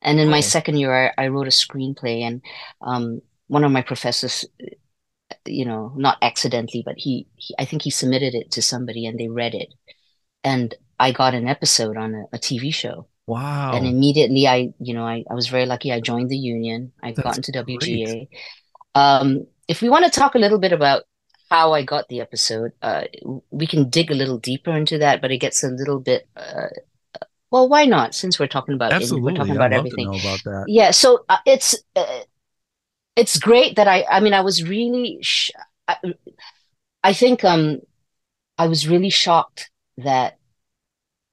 and 0.03 0.21
in 0.21 0.29
my 0.29 0.41
second 0.41 0.77
year, 0.77 1.13
I, 1.19 1.25
I 1.25 1.29
wrote 1.29 1.47
a 1.47 1.51
screenplay, 1.51 2.23
and 2.23 2.43
um, 2.81 3.21
one 3.49 3.65
of 3.65 3.73
my 3.73 3.83
professors, 3.83 4.45
you 5.47 5.65
know, 5.65 5.93
not 5.97 6.19
accidentally, 6.23 6.83
but 6.85 6.95
he, 6.97 7.27
he, 7.37 7.55
I 7.59 7.65
think 7.65 7.83
he 7.83 7.91
submitted 7.91 8.35
it 8.35 8.51
to 8.53 8.63
somebody, 8.63 9.07
and 9.07 9.19
they 9.19 9.29
read 9.29 9.55
it, 9.55 9.75
and 10.45 10.75
I 11.01 11.13
got 11.13 11.35
an 11.35 11.49
episode 11.49 11.97
on 11.97 12.15
a, 12.15 12.37
a 12.37 12.39
TV 12.39 12.73
show, 12.73 13.09
wow 13.27 13.73
and 13.75 13.87
immediately 13.87 14.47
I, 14.47 14.73
you 14.81 14.95
know, 14.95 15.05
I, 15.05 15.25
I 15.31 15.35
was 15.35 15.49
very 15.49 15.67
lucky. 15.67 15.93
I 15.93 16.01
joined 16.01 16.31
the 16.31 16.37
union. 16.37 16.93
I 17.03 17.13
That's 17.13 17.23
got 17.23 17.37
into. 17.37 17.53
WGA. 17.53 18.29
Um, 18.95 19.47
if 19.69 19.83
we 19.83 19.89
want 19.89 20.05
to 20.07 20.11
talk 20.11 20.35
a 20.35 20.39
little 20.39 20.59
bit 20.59 20.73
about 20.73 21.05
how 21.51 21.73
I 21.73 21.83
got 21.83 22.09
the 22.09 22.21
episode, 22.21 22.73
uh, 22.83 23.05
we 23.51 23.67
can 23.67 23.89
dig 23.91 24.11
a 24.11 24.15
little 24.15 24.39
deeper 24.39 24.73
into 24.77 24.99
that, 24.99 25.21
but 25.21 25.31
it 25.31 25.39
gets 25.39 25.63
a 25.63 25.69
little 25.69 26.01
bit, 26.01 26.29
uh, 26.37 26.69
well, 27.51 27.69
why 27.69 27.85
not? 27.85 28.15
Since 28.15 28.39
we're 28.39 28.47
talking 28.47 28.75
about 28.75 28.93
absolutely 28.93 29.33
we're 29.33 29.37
talking 29.37 29.57
about 29.57 29.73
everything. 29.73 30.09
about 30.09 30.67
Yeah, 30.67 30.91
so 30.91 31.25
uh, 31.29 31.39
it's 31.47 31.75
uh, 31.97 32.21
it's 33.17 33.39
great 33.39 33.77
that 33.77 33.89
I 33.89 34.05
I 34.11 34.21
mean 34.21 34.35
I 34.35 34.41
was 34.43 34.63
really 34.65 35.19
sh 35.23 35.51
I, 35.87 35.97
I 37.03 37.13
think 37.13 37.45
um 37.45 37.81
I 38.59 38.69
was 38.69 38.89
really 38.89 39.11
shocked 39.11 39.71
that 39.99 40.39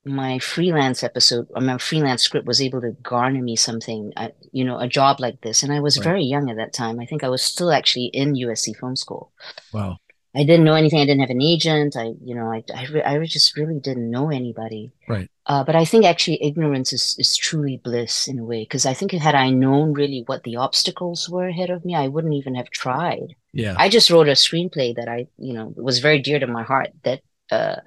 my 0.06 0.38
freelance 0.38 1.04
episode 1.04 1.48
or 1.56 1.62
my 1.62 1.78
freelance 1.80 2.22
script 2.22 2.46
was 2.46 2.62
able 2.62 2.80
to 2.80 2.92
garner 3.02 3.42
me 3.42 3.56
something 3.56 4.14
uh, 4.18 4.30
you 4.52 4.64
know 4.64 4.78
a 4.78 4.88
job 4.88 5.20
like 5.20 5.42
this 5.42 5.64
and 5.64 5.74
I 5.74 5.80
was 5.80 5.98
Right. 5.98 6.04
very 6.04 6.24
young 6.24 6.50
at 6.50 6.58
that 6.58 6.74
time 6.74 7.00
I 7.00 7.06
think 7.08 7.24
I 7.24 7.30
was 7.30 7.42
still 7.42 7.72
actually 7.72 8.06
in 8.14 8.36
USC 8.36 8.74
Film 8.74 8.96
School 8.96 9.32
wow 9.72 10.00
I 10.36 10.44
didn't 10.44 10.66
know 10.66 10.76
anything. 10.76 11.00
I 11.00 11.06
didn't 11.06 11.22
have 11.22 11.30
an 11.30 11.42
agent. 11.42 11.96
I, 11.96 12.14
you 12.22 12.36
know, 12.36 12.52
I, 12.52 12.64
I, 12.74 12.86
re- 12.88 13.04
I 13.04 13.26
just 13.26 13.56
really 13.56 13.80
didn't 13.80 14.12
know 14.12 14.30
anybody. 14.30 14.92
Right. 15.08 15.30
Uh, 15.46 15.64
but 15.64 15.76
I 15.76 15.86
think 15.86 16.06
actually 16.06 16.44
ignorance 16.44 16.92
is, 16.92 17.16
is 17.18 17.38
truly 17.38 17.80
bliss 17.84 18.28
in 18.28 18.40
a 18.40 18.44
way. 18.44 18.64
Because 18.64 18.86
I 18.86 18.94
think 18.94 19.12
had 19.14 19.36
I 19.36 19.50
known 19.50 19.94
really 19.94 20.24
what 20.26 20.44
the 20.44 20.58
obstacles 20.58 21.30
were 21.30 21.48
ahead 21.48 21.70
of 21.70 21.86
me, 21.86 21.96
I 21.96 22.10
wouldn't 22.10 22.34
even 22.34 22.56
have 22.56 22.70
tried. 22.70 23.36
yeah 23.54 23.76
I 23.78 23.88
just 23.88 24.10
wrote 24.10 24.28
a 24.28 24.32
screenplay 24.32 24.96
that 24.96 25.08
I, 25.08 25.28
you 25.38 25.54
know, 25.54 25.74
was 25.78 26.00
very 26.00 26.20
dear 26.20 26.40
to 26.40 26.48
my 26.48 26.64
heart 26.64 26.90
that, 27.04 27.22
uh, 27.52 27.78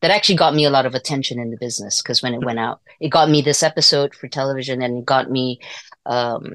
that 0.00 0.12
actually 0.12 0.36
got 0.36 0.54
me 0.54 0.64
a 0.64 0.70
lot 0.70 0.86
of 0.86 0.94
attention 0.94 1.40
in 1.40 1.50
the 1.50 1.56
business. 1.56 2.00
Because 2.00 2.22
when 2.22 2.34
it 2.34 2.44
went 2.44 2.60
out, 2.60 2.80
it 3.00 3.08
got 3.08 3.28
me 3.28 3.42
this 3.42 3.64
episode 3.64 4.14
for 4.14 4.28
television 4.28 4.82
and 4.82 4.98
it 4.98 5.04
got 5.04 5.30
me, 5.30 5.58
um, 6.06 6.46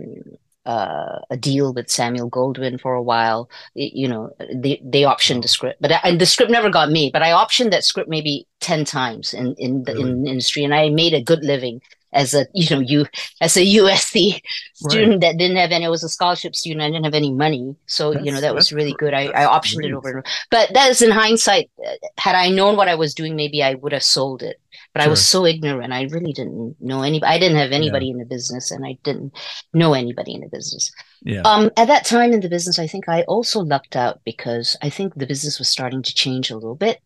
uh, 0.65 1.19
a 1.29 1.37
deal 1.37 1.73
with 1.73 1.89
Samuel 1.89 2.29
Goldwyn 2.29 2.79
for 2.79 2.93
a 2.93 3.01
while. 3.01 3.49
It, 3.75 3.93
you 3.93 4.07
know, 4.07 4.31
they 4.53 4.81
they 4.83 5.01
optioned 5.01 5.41
the 5.41 5.47
script, 5.47 5.81
but 5.81 5.91
I, 5.91 5.99
and 6.03 6.19
the 6.19 6.25
script 6.25 6.51
never 6.51 6.69
got 6.69 6.89
me. 6.89 7.09
But 7.11 7.23
I 7.23 7.29
optioned 7.31 7.71
that 7.71 7.83
script 7.83 8.09
maybe 8.09 8.47
ten 8.59 8.85
times 8.85 9.33
in 9.33 9.55
in 9.57 9.83
the, 9.83 9.93
Really? 9.93 10.09
in 10.11 10.23
the 10.23 10.29
industry, 10.31 10.63
and 10.63 10.73
I 10.73 10.89
made 10.89 11.13
a 11.13 11.21
good 11.21 11.43
living 11.43 11.81
as 12.13 12.33
a 12.33 12.45
you 12.53 12.75
know 12.75 12.79
you 12.79 13.05
as 13.41 13.57
a 13.57 13.61
USC 13.61 14.39
student 14.75 15.21
that 15.21 15.37
didn't 15.37 15.57
have 15.57 15.71
any. 15.71 15.85
I 15.85 15.89
was 15.89 16.03
a 16.03 16.09
scholarship 16.09 16.55
student. 16.55 16.81
I 16.81 16.89
didn't 16.89 17.05
have 17.05 17.13
any 17.13 17.33
money, 17.33 17.75
so 17.85 18.11
you 18.19 18.31
know 18.31 18.41
that 18.41 18.55
was 18.55 18.71
really 18.71 18.93
good. 18.93 19.13
I, 19.13 19.27
I 19.27 19.45
optioned 19.45 19.77
great. 19.77 19.91
it 19.91 19.93
over 19.93 20.09
and 20.09 20.17
over. 20.19 20.27
But 20.51 20.73
that 20.73 20.89
is 20.89 21.01
in 21.01 21.11
hindsight. 21.11 21.69
Had 22.17 22.35
I 22.35 22.49
known 22.49 22.77
what 22.77 22.87
I 22.87 22.95
was 22.95 23.13
doing, 23.13 23.35
maybe 23.35 23.63
I 23.63 23.75
would 23.75 23.91
have 23.91 24.03
sold 24.03 24.43
it. 24.43 24.59
But 24.93 25.01
I 25.01 25.07
was 25.07 25.25
so 25.25 25.45
ignorant. 25.45 25.91
I 25.91 26.03
really 26.03 26.33
didn't 26.33 26.75
know 26.79 27.01
any. 27.01 27.23
I 27.23 27.39
didn't 27.39 27.57
have 27.57 27.71
anybody 27.71 28.11
in 28.11 28.19
the 28.19 28.25
business, 28.25 28.69
and 28.69 28.85
I 28.85 28.97
didn't 29.03 29.33
know 29.73 29.93
anybody 29.93 30.35
in 30.35 30.41
the 30.41 30.49
business. 30.49 30.91
Yeah. 31.23 31.41
Um, 31.45 31.71
at 31.77 31.87
that 31.87 32.05
time 32.05 32.31
in 32.31 32.41
the 32.41 32.49
business, 32.49 32.77
I 32.77 32.85
think 32.85 33.09
I 33.09 33.23
also 33.23 33.61
lucked 33.61 33.95
out 33.95 34.21
because 34.23 34.77
I 34.83 34.89
think 34.89 35.15
the 35.15 35.25
business 35.25 35.57
was 35.57 35.67
starting 35.67 36.03
to 36.03 36.13
change 36.13 36.51
a 36.51 36.55
little 36.55 36.75
bit, 36.75 36.99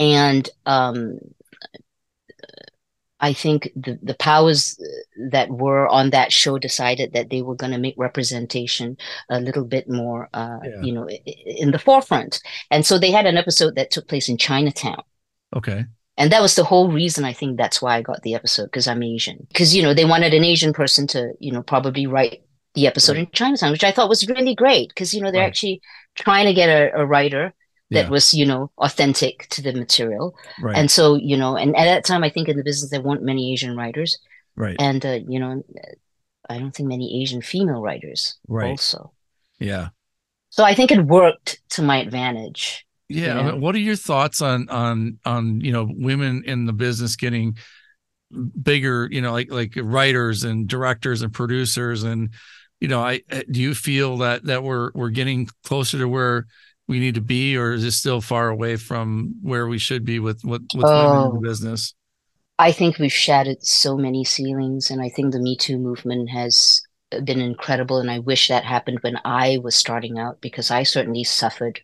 and 0.00 0.48
um, 0.66 1.18
I 3.22 3.32
think 3.32 3.70
the 3.76 3.98
the 4.02 4.14
powers 4.14 4.76
that 5.30 5.48
were 5.48 5.86
on 5.88 6.10
that 6.10 6.32
show 6.32 6.58
decided 6.58 7.12
that 7.12 7.30
they 7.30 7.40
were 7.40 7.54
going 7.54 7.72
to 7.72 7.78
make 7.78 7.94
representation 7.96 8.96
a 9.30 9.40
little 9.40 9.64
bit 9.64 9.88
more, 9.88 10.28
uh, 10.34 10.58
Yeah. 10.64 10.82
you 10.82 10.92
know, 10.92 11.08
in 11.62 11.70
the 11.70 11.78
forefront. 11.78 12.40
And 12.70 12.84
so 12.84 12.98
they 12.98 13.12
had 13.12 13.26
an 13.26 13.36
episode 13.36 13.76
that 13.76 13.90
took 13.92 14.08
place 14.08 14.28
in 14.28 14.36
Chinatown. 14.38 15.02
Okay. 15.56 15.84
And 16.18 16.30
that 16.32 16.42
was 16.42 16.56
the 16.56 16.64
whole 16.64 16.90
reason 16.92 17.24
I 17.24 17.32
think 17.32 17.56
that's 17.56 17.80
why 17.80 17.96
I 17.96 18.02
got 18.02 18.22
the 18.22 18.34
episode 18.34 18.66
because 18.66 18.86
I'm 18.88 19.02
Asian. 19.02 19.46
Because, 19.48 19.74
you 19.74 19.82
know, 19.82 19.94
they 19.94 20.04
wanted 20.04 20.34
an 20.34 20.44
Asian 20.44 20.72
person 20.72 21.06
to, 21.08 21.32
you 21.40 21.52
know, 21.52 21.62
probably 21.62 22.06
write 22.06 22.42
the 22.74 22.86
episode 22.86 23.16
Right. 23.16 23.26
in 23.26 23.32
Chinatown, 23.32 23.70
which 23.72 23.84
I 23.84 23.92
thought 23.92 24.08
was 24.08 24.26
really 24.28 24.54
great 24.54 24.88
because, 24.88 25.14
you 25.14 25.20
know, 25.22 25.30
they're 25.30 25.40
Right. 25.42 25.46
actually 25.48 25.80
trying 26.16 26.46
to 26.46 26.54
get 26.54 26.68
a, 26.68 26.90
a 27.00 27.06
writer 27.06 27.54
that 27.92 28.04
Yeah. 28.04 28.10
was, 28.10 28.34
you 28.34 28.46
know, 28.46 28.70
authentic 28.78 29.46
to 29.50 29.62
the 29.62 29.72
material. 29.72 30.34
Right. 30.60 30.76
And 30.76 30.90
so, 30.90 31.14
you 31.14 31.36
know, 31.36 31.56
and 31.56 31.76
at 31.76 31.84
that 31.84 32.04
time, 32.04 32.22
I 32.24 32.30
think 32.30 32.48
in 32.48 32.56
the 32.56 32.64
business, 32.64 32.90
there 32.90 33.00
weren't 33.00 33.22
many 33.22 33.52
Asian 33.52 33.76
writers. 33.76 34.18
right. 34.56 34.76
And, 34.78 35.04
uh, 35.06 35.18
you 35.26 35.38
know, 35.40 35.62
I 36.50 36.58
don't 36.58 36.74
think 36.76 36.88
many 36.88 37.22
Asian 37.22 37.40
female 37.40 37.80
writers 37.80 38.36
Right. 38.48 38.70
also. 38.70 39.12
yeah. 39.58 39.88
So 40.50 40.62
I 40.64 40.74
think 40.74 40.92
it 40.92 41.00
worked 41.06 41.60
to 41.70 41.82
my 41.82 41.96
advantage. 42.06 42.84
Yeah. 43.08 43.38
I 43.38 43.40
Yeah. 43.40 43.52
mean, 43.52 43.60
what 43.62 43.74
are 43.74 43.78
your 43.90 43.96
thoughts 43.96 44.42
on 44.42 44.68
on 44.68 45.18
on 45.24 45.60
you 45.62 45.72
know 45.72 45.88
women 45.90 46.42
in 46.44 46.66
the 46.66 46.74
business 46.74 47.16
getting 47.16 47.56
bigger? 48.62 49.08
You 49.10 49.20
know, 49.22 49.32
like 49.32 49.50
like 49.50 49.72
writers 49.76 50.44
and 50.44 50.68
directors 50.68 51.22
and 51.22 51.32
producers, 51.32 52.02
and 52.02 52.30
you 52.80 52.88
know, 52.88 53.00
I 53.00 53.22
uh, 53.30 53.42
do 53.50 53.60
you 53.60 53.74
feel 53.74 54.18
that 54.18 54.44
that 54.44 54.62
we're 54.62 54.90
we're 54.94 55.10
getting 55.10 55.48
closer 55.64 55.98
to 55.98 56.08
where 56.08 56.46
we 56.92 57.00
need 57.00 57.14
to 57.16 57.20
be, 57.20 57.56
or 57.56 57.72
is 57.72 57.84
it 57.84 57.92
still 57.92 58.20
far 58.20 58.48
away 58.48 58.76
from 58.76 59.34
where 59.42 59.66
we 59.66 59.78
should 59.78 60.04
be 60.04 60.18
with 60.20 60.44
with, 60.44 60.62
with 60.74 60.84
women 60.84 61.06
in 61.06 61.26
Oh. 61.26 61.32
the 61.32 61.48
business? 61.48 61.94
I 62.58 62.70
think 62.70 62.98
we've 62.98 63.12
shattered 63.26 63.62
so 63.64 63.96
many 63.96 64.24
ceilings, 64.24 64.90
and 64.90 65.00
I 65.02 65.08
think 65.08 65.32
the 65.32 65.40
Me 65.40 65.56
Too 65.56 65.78
movement 65.78 66.30
has 66.30 66.80
been 67.24 67.40
incredible. 67.40 67.98
And 67.98 68.10
I 68.10 68.18
wish 68.20 68.48
that 68.48 68.64
happened 68.64 68.98
when 69.00 69.18
I 69.24 69.58
was 69.64 69.74
starting 69.74 70.18
out 70.18 70.40
because 70.40 70.70
I 70.70 70.82
certainly 70.84 71.24
suffered 71.24 71.80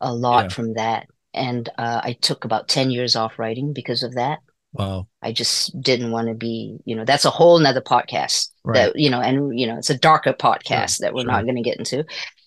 a 0.00 0.12
lot 0.14 0.44
Yeah. 0.44 0.48
from 0.56 0.74
that. 0.74 1.06
And 1.34 1.68
uh, 1.78 2.00
I 2.04 2.12
took 2.20 2.44
about 2.44 2.68
10 2.68 2.90
years 2.90 3.16
off 3.16 3.38
writing 3.38 3.72
because 3.72 4.02
of 4.02 4.14
that. 4.14 4.40
Wow. 4.74 5.06
I 5.22 5.32
just 5.32 5.80
didn't 5.80 6.10
want 6.12 6.28
to 6.28 6.34
be, 6.34 6.78
you 6.84 6.94
know, 6.96 7.04
that's 7.04 7.24
a 7.24 7.30
whole 7.30 7.58
nother 7.58 7.80
podcast 7.80 8.48
Right. 8.64 8.74
that, 8.92 8.98
you 8.98 9.10
know, 9.10 9.20
and, 9.20 9.58
you 9.58 9.66
know, 9.66 9.78
it's 9.78 9.90
a 9.90 9.98
darker 9.98 10.32
podcast 10.32 10.98
that 10.98 11.12
we're 11.14 11.22
sure. 11.22 11.30
not 11.32 11.44
going 11.44 11.56
to 11.56 11.62
get 11.70 11.78
into. 11.78 12.04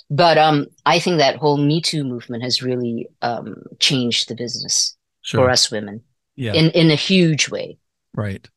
But 0.09 0.37
um, 0.37 0.67
I 0.85 0.99
think 0.99 1.17
that 1.17 1.37
whole 1.37 1.57
Me 1.57 1.81
Too 1.81 2.03
movement 2.03 2.43
has 2.43 2.61
really 2.61 3.07
um, 3.21 3.63
changed 3.79 4.29
the 4.29 4.35
business 4.35 4.95
Sure. 5.21 5.45
for 5.45 5.49
us 5.49 5.71
women 5.71 6.01
Yeah. 6.35 6.53
in, 6.53 6.69
in 6.71 6.91
a 6.91 6.95
huge 6.95 7.49
way. 7.49 7.77
right. 8.13 8.47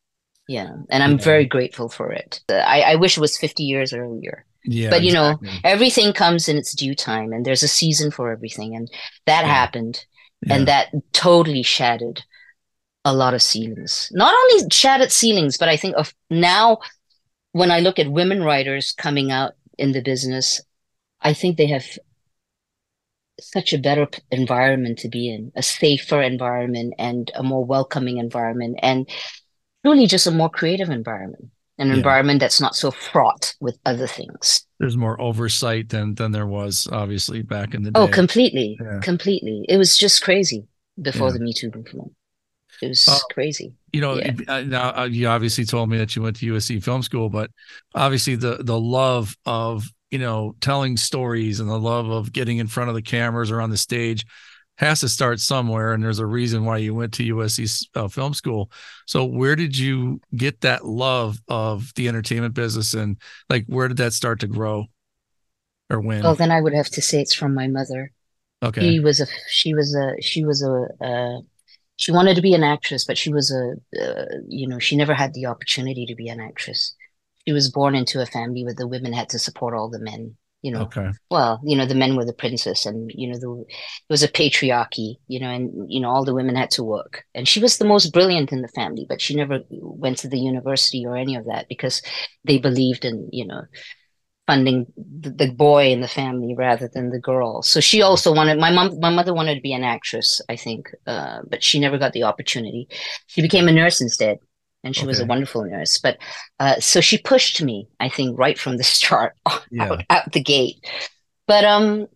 Yeah, 0.51 0.71
and 0.89 1.03
I'm 1.03 1.19
Yeah. 1.19 1.25
very 1.25 1.45
grateful 1.45 1.91
for 1.91 2.11
it. 2.11 2.41
I, 2.49 2.81
I 2.81 2.95
wish 2.95 3.19
it 3.19 3.21
was 3.21 3.37
50 3.37 3.65
years 3.65 3.93
earlier. 3.93 4.47
Yeah. 4.65 4.89
But, 4.89 5.03
you 5.03 5.13
know. 5.13 5.39
Everything 5.63 6.15
comes 6.15 6.49
in 6.49 6.57
its 6.57 6.73
due 6.75 6.95
time, 6.95 7.35
and 7.35 7.45
there's 7.45 7.63
a 7.63 7.69
season 7.69 8.11
for 8.11 8.33
everything. 8.33 8.75
And 8.75 8.91
that 9.27 9.43
Yeah. 9.45 9.53
happened, 9.55 10.05
Yeah. 10.47 10.55
and 10.55 10.67
that 10.69 10.89
totally 11.13 11.63
shattered 11.63 12.23
a 13.05 13.13
lot 13.13 13.35
of 13.35 13.43
ceilings. 13.43 14.09
Not 14.13 14.33
only 14.35 14.71
shattered 14.71 15.13
ceilings, 15.13 15.59
but 15.59 15.69
I 15.69 15.77
think 15.77 15.97
of 15.97 16.15
now 16.31 16.79
when 17.53 17.71
I 17.71 17.81
look 17.81 17.99
at 17.99 18.11
women 18.11 18.43
writers 18.43 18.93
coming 18.97 19.31
out 19.31 19.53
in 19.79 19.93
the 19.93 20.01
business, 20.03 20.63
I 21.21 21.33
think 21.35 21.57
they 21.57 21.67
have 21.69 21.87
such 23.41 23.73
a 23.73 23.79
better 23.79 24.07
p- 24.07 24.21
environment 24.31 24.99
to 25.01 25.09
be 25.09 25.33
in, 25.33 25.53
a 25.55 25.63
safer 25.63 26.21
environment 26.23 26.95
and 26.99 27.31
a 27.35 27.43
more 27.43 27.65
welcoming 27.65 28.19
environment, 28.19 28.79
and 28.83 29.09
truly 29.85 30.07
just 30.07 30.27
a 30.27 30.31
more 30.31 30.51
creative 30.51 30.91
environment, 30.91 31.47
an 31.79 31.89
Yeah. 31.89 31.95
environment 31.95 32.41
that's 32.41 32.61
not 32.61 32.75
so 32.75 32.91
fraught 32.91 33.55
with 33.61 33.79
other 33.87 34.07
things. 34.07 34.65
there's 34.81 34.97
more 34.97 35.21
oversight 35.21 35.89
than 35.89 36.15
than 36.15 36.31
there 36.31 36.47
was 36.47 36.89
obviously 36.93 37.43
back 37.43 37.75
in 37.75 37.83
the 37.83 37.91
day. 37.91 38.01
Oh, 38.01 38.07
completely, 38.09 38.79
Yeah. 38.81 39.01
completely. 39.01 39.65
It 39.69 39.77
was 39.77 39.97
just 39.99 40.23
crazy 40.23 40.67
before 41.01 41.29
Yeah. 41.29 41.39
the 41.39 41.41
Me 41.41 41.53
Too 41.53 41.71
movement. 41.75 42.13
It 42.81 42.89
was 42.89 43.09
Uh, 43.09 43.19
crazy. 43.33 43.75
you 43.93 44.01
know 44.01 44.15
Yeah. 44.15 44.63
now 44.63 44.97
uh, 44.97 45.05
you 45.11 45.27
obviously 45.29 45.65
told 45.65 45.91
me 45.91 45.99
that 45.99 46.15
you 46.15 46.23
went 46.23 46.37
to 46.37 46.47
usc 46.53 46.83
film 46.83 47.03
school 47.03 47.29
but 47.29 47.51
obviously 47.95 48.37
the 48.37 48.59
the 48.63 48.79
love 48.79 49.37
of 49.47 49.91
you 50.11 50.19
know 50.19 50.55
telling 50.61 50.97
stories 50.97 51.61
and 51.61 51.69
the 51.69 51.79
love 51.79 52.09
of 52.09 52.33
getting 52.33 52.59
in 52.59 52.67
front 52.67 52.89
of 52.89 52.95
the 52.95 53.03
cameras 53.03 53.51
or 53.51 53.61
on 53.61 53.71
the 53.71 53.77
stage 53.77 54.27
has 54.77 55.01
to 55.01 55.09
start 55.09 55.41
somewhere 55.41 55.93
and 55.93 56.03
there's 56.03 56.21
a 56.21 56.27
reason 56.27 56.65
why 56.65 56.77
you 56.79 56.95
went 56.95 57.13
to 57.13 57.25
USC 57.25 57.67
uh, 57.95 58.09
film 58.09 58.33
school 58.35 58.71
so 59.07 59.25
where 59.25 59.57
did 59.57 59.77
you 59.77 60.21
get 60.37 60.61
that 60.61 60.85
love 60.85 61.39
of 61.49 61.93
the 61.97 62.09
entertainment 62.09 62.55
business 62.55 62.95
and 62.95 63.19
like 63.51 63.65
where 63.67 63.89
did 63.89 63.97
that 63.99 64.13
start 64.13 64.41
to 64.41 64.47
grow 64.47 64.87
or 65.91 66.01
when 66.01 66.23
Well, 66.23 66.35
then 66.35 66.51
I 66.51 66.61
would 66.61 66.75
have 66.75 66.89
to 66.91 67.03
say 67.03 67.21
it's 67.21 67.35
from 67.35 67.55
my 67.55 67.67
mother. 67.67 68.13
okay 68.63 68.83
She 68.83 69.01
was 69.01 69.21
a, 69.21 69.27
she 69.49 69.75
was 69.75 69.95
a, 69.95 70.21
she 70.21 70.45
was 70.45 70.63
a, 70.63 70.89
uh, 71.05 71.41
she 71.97 72.13
wanted 72.13 72.37
to 72.37 72.43
be 72.43 72.55
an 72.55 72.65
actress, 72.65 73.05
but 73.05 73.19
she 73.19 73.33
was 73.33 73.51
a, 73.51 73.75
uh, 74.01 74.27
you 74.49 74.69
know, 74.69 74.79
she 74.79 74.97
never 74.97 75.15
had 75.15 75.35
the 75.35 75.47
opportunity 75.47 76.07
to 76.07 76.15
be 76.15 76.29
an 76.29 76.41
actress. 76.41 76.95
She 77.49 77.53
was 77.53 77.71
born 77.71 77.95
into 77.95 78.21
a 78.21 78.27
family 78.27 78.63
where 78.63 78.75
the 78.75 78.87
women 78.87 79.15
had 79.15 79.31
to 79.31 79.39
support 79.39 79.75
all 79.75 79.89
the 79.89 79.99
men. 79.99 80.37
You 80.61 80.73
know, 80.73 80.83
okay 80.83 81.13
well, 81.31 81.61
you 81.65 81.77
know, 81.77 81.87
the 81.87 81.95
men 81.95 82.17
were 82.17 82.25
the 82.25 82.33
princess, 82.33 82.85
and 82.85 83.11
you 83.15 83.29
know, 83.29 83.39
the 83.39 83.65
it 83.69 84.11
was 84.11 84.23
a 84.23 84.29
patriarchy. 84.29 85.15
You 85.29 85.41
know, 85.41 85.49
and 85.51 85.91
you 85.91 86.01
know, 86.01 86.11
all 86.11 86.25
the 86.25 86.35
women 86.35 86.57
had 86.57 86.71
to 86.73 86.83
work, 86.83 87.25
and 87.35 87.47
she 87.47 87.61
was 87.61 87.79
the 87.79 87.85
most 87.85 88.13
brilliant 88.13 88.51
in 88.53 88.63
the 88.63 88.69
family, 88.69 89.07
but 89.09 89.21
she 89.21 89.35
never 89.35 89.61
went 89.71 90.19
to 90.19 90.29
the 90.29 90.39
university 90.39 91.07
or 91.07 91.17
any 91.17 91.37
of 91.37 91.47
that 91.47 91.69
because 91.69 92.03
they 92.45 92.59
believed 92.59 93.05
in, 93.05 93.29
you 93.33 93.47
know, 93.47 93.63
funding 94.49 94.87
the, 94.97 95.31
the 95.31 95.53
boy 95.53 95.93
in 95.93 96.01
the 96.01 96.09
family 96.09 96.55
rather 96.57 96.89
than 96.93 97.11
the 97.11 97.21
girl. 97.21 97.63
So 97.63 97.81
she 97.81 98.01
also 98.01 98.35
wanted 98.35 98.59
my 98.59 98.71
mom. 98.73 98.99
My 98.99 99.11
mother 99.11 99.35
wanted 99.35 99.57
to 99.57 99.61
be 99.61 99.75
an 99.75 99.85
actress, 99.85 100.41
I 100.49 100.57
think, 100.57 100.89
uh, 101.07 101.41
but 101.49 101.63
she 101.63 101.79
never 101.79 101.99
got 101.99 102.15
the 102.15 102.23
opportunity. 102.23 102.89
She 103.27 103.43
became 103.43 103.69
a 103.69 103.73
nurse 103.73 104.01
instead, 104.01 104.39
and 104.85 104.95
she 104.95 105.07
was 105.07 105.21
a 105.21 105.27
wonderful 105.27 105.65
nurse. 105.65 105.99
But 105.99 106.19
uh, 106.61 106.81
so 106.81 107.01
she 107.01 107.19
pushed 107.19 107.63
me, 107.63 107.89
I 108.01 108.09
think, 108.09 108.39
right 108.39 108.59
from 108.59 108.77
the 108.77 108.85
start 108.85 109.35
yeah 109.71 109.91
out, 109.91 110.05
out 110.11 110.33
the 110.33 110.43
gate. 110.43 110.85
But 111.47 111.65
um, 111.65 112.07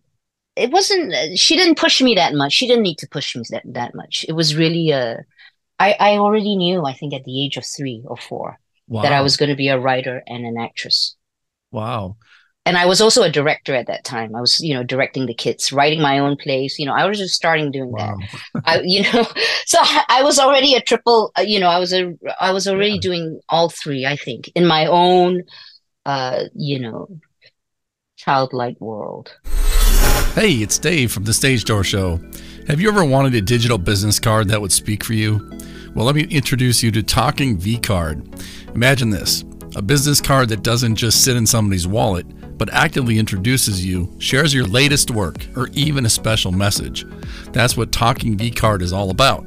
it 0.55 0.71
wasn't. 0.71 1.37
She 1.37 1.55
didn't 1.55 1.77
push 1.77 2.01
me 2.01 2.15
that 2.15 2.33
much. 2.33 2.53
She 2.53 2.67
didn't 2.67 2.83
need 2.83 2.99
to 2.99 3.07
push 3.07 3.35
me 3.35 3.43
that 3.49 3.63
that 3.65 3.95
much. 3.95 4.25
It 4.27 4.33
was 4.33 4.55
really 4.55 4.91
uh, 4.93 5.17
I 5.79 5.95
I 5.99 6.17
already 6.17 6.55
knew. 6.55 6.85
I 6.85 6.93
think 6.93 7.13
at 7.13 7.23
the 7.25 7.43
age 7.45 7.57
of 7.57 7.65
three 7.65 8.03
or 8.05 8.17
four 8.17 8.59
wow 8.87 9.01
that 9.01 9.13
I 9.13 9.21
was 9.21 9.37
going 9.37 9.49
to 9.49 9.55
be 9.55 9.69
a 9.69 9.79
writer 9.79 10.23
and 10.27 10.45
an 10.45 10.57
actress. 10.57 11.15
wow 11.71 12.17
And 12.65 12.77
I 12.77 12.85
was 12.85 13.01
also 13.01 13.23
a 13.23 13.29
director 13.29 13.75
at 13.75 13.87
that 13.87 14.05
time. 14.05 14.33
I 14.35 14.39
was, 14.39 14.61
you 14.61 14.73
know, 14.73 14.83
directing 14.83 15.25
the 15.25 15.33
kids, 15.33 15.73
writing 15.73 16.01
my 16.01 16.19
own 16.19 16.37
plays. 16.37 16.79
You 16.79 16.85
know, 16.85 16.93
I 16.93 17.05
was 17.05 17.17
just 17.17 17.33
starting 17.35 17.71
doing 17.71 17.91
that. 17.97 18.15
I, 18.65 18.81
you 18.85 19.03
know, 19.03 19.25
so 19.65 19.79
I, 19.81 20.03
I 20.07 20.23
was 20.23 20.39
already 20.39 20.73
a 20.75 20.81
triple. 20.81 21.31
uh, 21.37 21.41
You 21.41 21.59
know, 21.59 21.67
I 21.67 21.77
was 21.79 21.91
a, 21.93 22.13
I 22.39 22.51
was 22.51 22.65
already 22.67 22.93
Yeah. 22.93 22.99
doing 23.01 23.39
all 23.49 23.69
three. 23.69 24.05
I 24.05 24.15
think 24.15 24.49
in 24.55 24.65
my 24.65 24.85
own, 24.85 25.43
uh, 26.05 26.43
you 26.55 26.79
know, 26.79 27.09
childlike 28.15 28.79
world. 28.79 29.35
Hey, 30.35 30.53
it's 30.53 30.77
Dave 30.79 31.11
from 31.11 31.25
the 31.25 31.33
Stage 31.33 31.65
Door 31.65 31.83
Show. 31.83 32.19
Have 32.67 32.79
you 32.79 32.87
ever 32.89 33.03
wanted 33.05 33.35
a 33.35 33.41
digital 33.41 33.77
business 33.77 34.19
card 34.19 34.47
that 34.47 34.61
would 34.61 34.71
speak 34.71 35.03
for 35.03 35.13
you? 35.13 35.51
Well, 35.93 36.05
let 36.05 36.15
me 36.15 36.23
introduce 36.23 36.81
you 36.81 36.91
to 36.91 37.03
Talking 37.03 37.57
V 37.57 37.77
Card. 37.77 38.25
Imagine 38.73 39.09
this 39.09 39.43
a 39.75 39.81
business 39.81 40.21
card 40.21 40.49
that 40.49 40.63
doesn't 40.63 40.95
just 40.95 41.23
sit 41.23 41.35
in 41.35 41.45
somebody's 41.45 41.87
wallet, 41.87 42.25
but 42.57 42.71
actively 42.73 43.19
introduces 43.19 43.85
you, 43.85 44.13
shares 44.19 44.53
your 44.53 44.65
latest 44.65 45.11
work, 45.11 45.45
or 45.55 45.69
even 45.73 46.05
a 46.05 46.09
special 46.09 46.51
message. 46.51 47.05
That's 47.51 47.75
what 47.75 47.91
Talking 47.91 48.37
V 48.37 48.51
Card 48.51 48.81
is 48.81 48.93
all 48.93 49.09
about. 49.09 49.45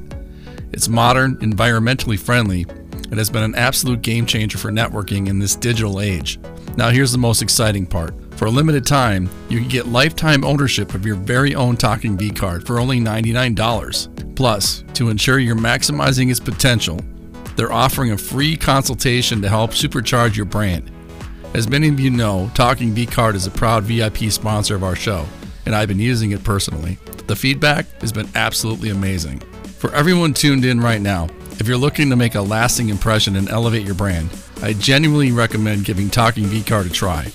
It's 0.73 0.89
modern, 0.89 1.37
environmentally 1.37 2.19
friendly, 2.19 2.65
and 3.09 3.17
has 3.17 3.29
been 3.29 3.43
an 3.43 3.55
absolute 3.55 4.01
game 4.01 4.25
changer 4.25 4.57
for 4.57 4.71
networking 4.71 5.27
in 5.27 5.39
this 5.39 5.55
digital 5.55 6.01
age. 6.01 6.39
Now, 6.75 6.89
here's 6.89 7.11
the 7.11 7.17
most 7.17 7.41
exciting 7.41 7.85
part. 7.85 8.13
For 8.35 8.45
a 8.45 8.51
limited 8.51 8.85
time, 8.85 9.29
you 9.49 9.59
can 9.59 9.67
get 9.67 9.87
lifetime 9.87 10.43
ownership 10.43 10.93
of 10.93 11.05
your 11.05 11.15
very 11.15 11.55
own 11.55 11.75
Talking 11.75 12.17
V 12.17 12.29
card 12.29 12.67
for 12.67 12.79
only 12.79 12.99
$99. 12.99 14.35
Plus, 14.35 14.83
to 14.93 15.09
ensure 15.09 15.39
you're 15.39 15.55
maximizing 15.55 16.29
its 16.29 16.39
potential, 16.39 16.99
they're 17.55 17.73
offering 17.73 18.11
a 18.11 18.17
free 18.17 18.55
consultation 18.55 19.41
to 19.41 19.49
help 19.49 19.71
supercharge 19.71 20.35
your 20.35 20.45
brand. 20.45 20.91
As 21.57 21.67
many 21.67 21.87
of 21.87 21.99
you 21.99 22.11
know, 22.11 22.51
Talking 22.53 22.91
V 22.91 23.07
Card 23.07 23.33
is 23.33 23.47
a 23.47 23.51
proud 23.51 23.83
VIP 23.83 24.31
sponsor 24.31 24.75
of 24.75 24.83
our 24.83 24.95
show, 24.95 25.25
and 25.65 25.73
I've 25.73 25.87
been 25.87 25.99
using 25.99 26.29
it 26.29 26.43
personally. 26.43 26.99
The 27.25 27.35
feedback 27.35 27.87
has 28.01 28.11
been 28.11 28.29
absolutely 28.35 28.91
amazing. 28.91 29.39
For 29.79 29.91
everyone 29.91 30.35
tuned 30.35 30.65
in 30.65 30.79
right 30.79 31.01
now, 31.01 31.29
if 31.53 31.67
you're 31.67 31.75
looking 31.75 32.11
to 32.11 32.15
make 32.15 32.35
a 32.35 32.41
lasting 32.41 32.89
impression 32.89 33.35
and 33.35 33.49
elevate 33.49 33.87
your 33.87 33.95
brand, 33.95 34.29
I 34.61 34.73
genuinely 34.73 35.31
recommend 35.31 35.85
giving 35.85 36.11
Talking 36.11 36.43
V 36.43 36.61
Card 36.61 36.85
a 36.85 36.89
try. 36.91 37.31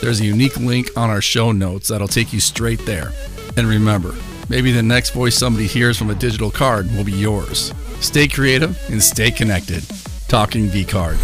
There's 0.00 0.18
a 0.18 0.24
unique 0.24 0.56
link 0.56 0.88
on 0.96 1.08
our 1.08 1.22
show 1.22 1.52
notes 1.52 1.86
that'll 1.86 2.08
take 2.08 2.32
you 2.32 2.40
straight 2.40 2.84
there. 2.86 3.12
And 3.56 3.68
remember, 3.68 4.16
maybe 4.48 4.72
the 4.72 4.82
next 4.82 5.10
voice 5.10 5.36
somebody 5.36 5.68
hears 5.68 5.96
from 5.96 6.10
a 6.10 6.16
digital 6.16 6.50
card 6.50 6.90
will 6.96 7.04
be 7.04 7.12
yours. 7.12 7.72
Stay 8.00 8.26
creative 8.26 8.76
and 8.90 9.00
stay 9.00 9.30
connected. 9.30 9.84
Talking 10.26 10.66
V 10.66 10.84
Card. 10.84 11.18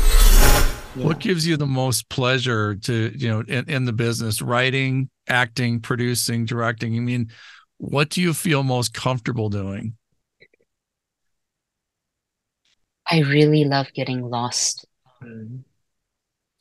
Yeah. 0.96 1.04
What 1.04 1.18
gives 1.18 1.46
you 1.46 1.58
the 1.58 1.66
most 1.66 2.08
pleasure 2.08 2.74
to, 2.74 3.12
you 3.14 3.28
know, 3.28 3.40
in, 3.40 3.68
in 3.68 3.84
the 3.84 3.92
business, 3.92 4.40
writing, 4.40 5.10
acting, 5.28 5.80
producing, 5.80 6.46
directing? 6.46 6.96
I 6.96 7.00
mean, 7.00 7.30
what 7.76 8.08
do 8.08 8.22
you 8.22 8.32
feel 8.32 8.62
most 8.62 8.94
comfortable 8.94 9.50
doing? 9.50 9.94
I 13.10 13.20
really 13.20 13.64
love 13.64 13.88
getting 13.94 14.22
lost 14.22 14.86
um, 15.20 15.64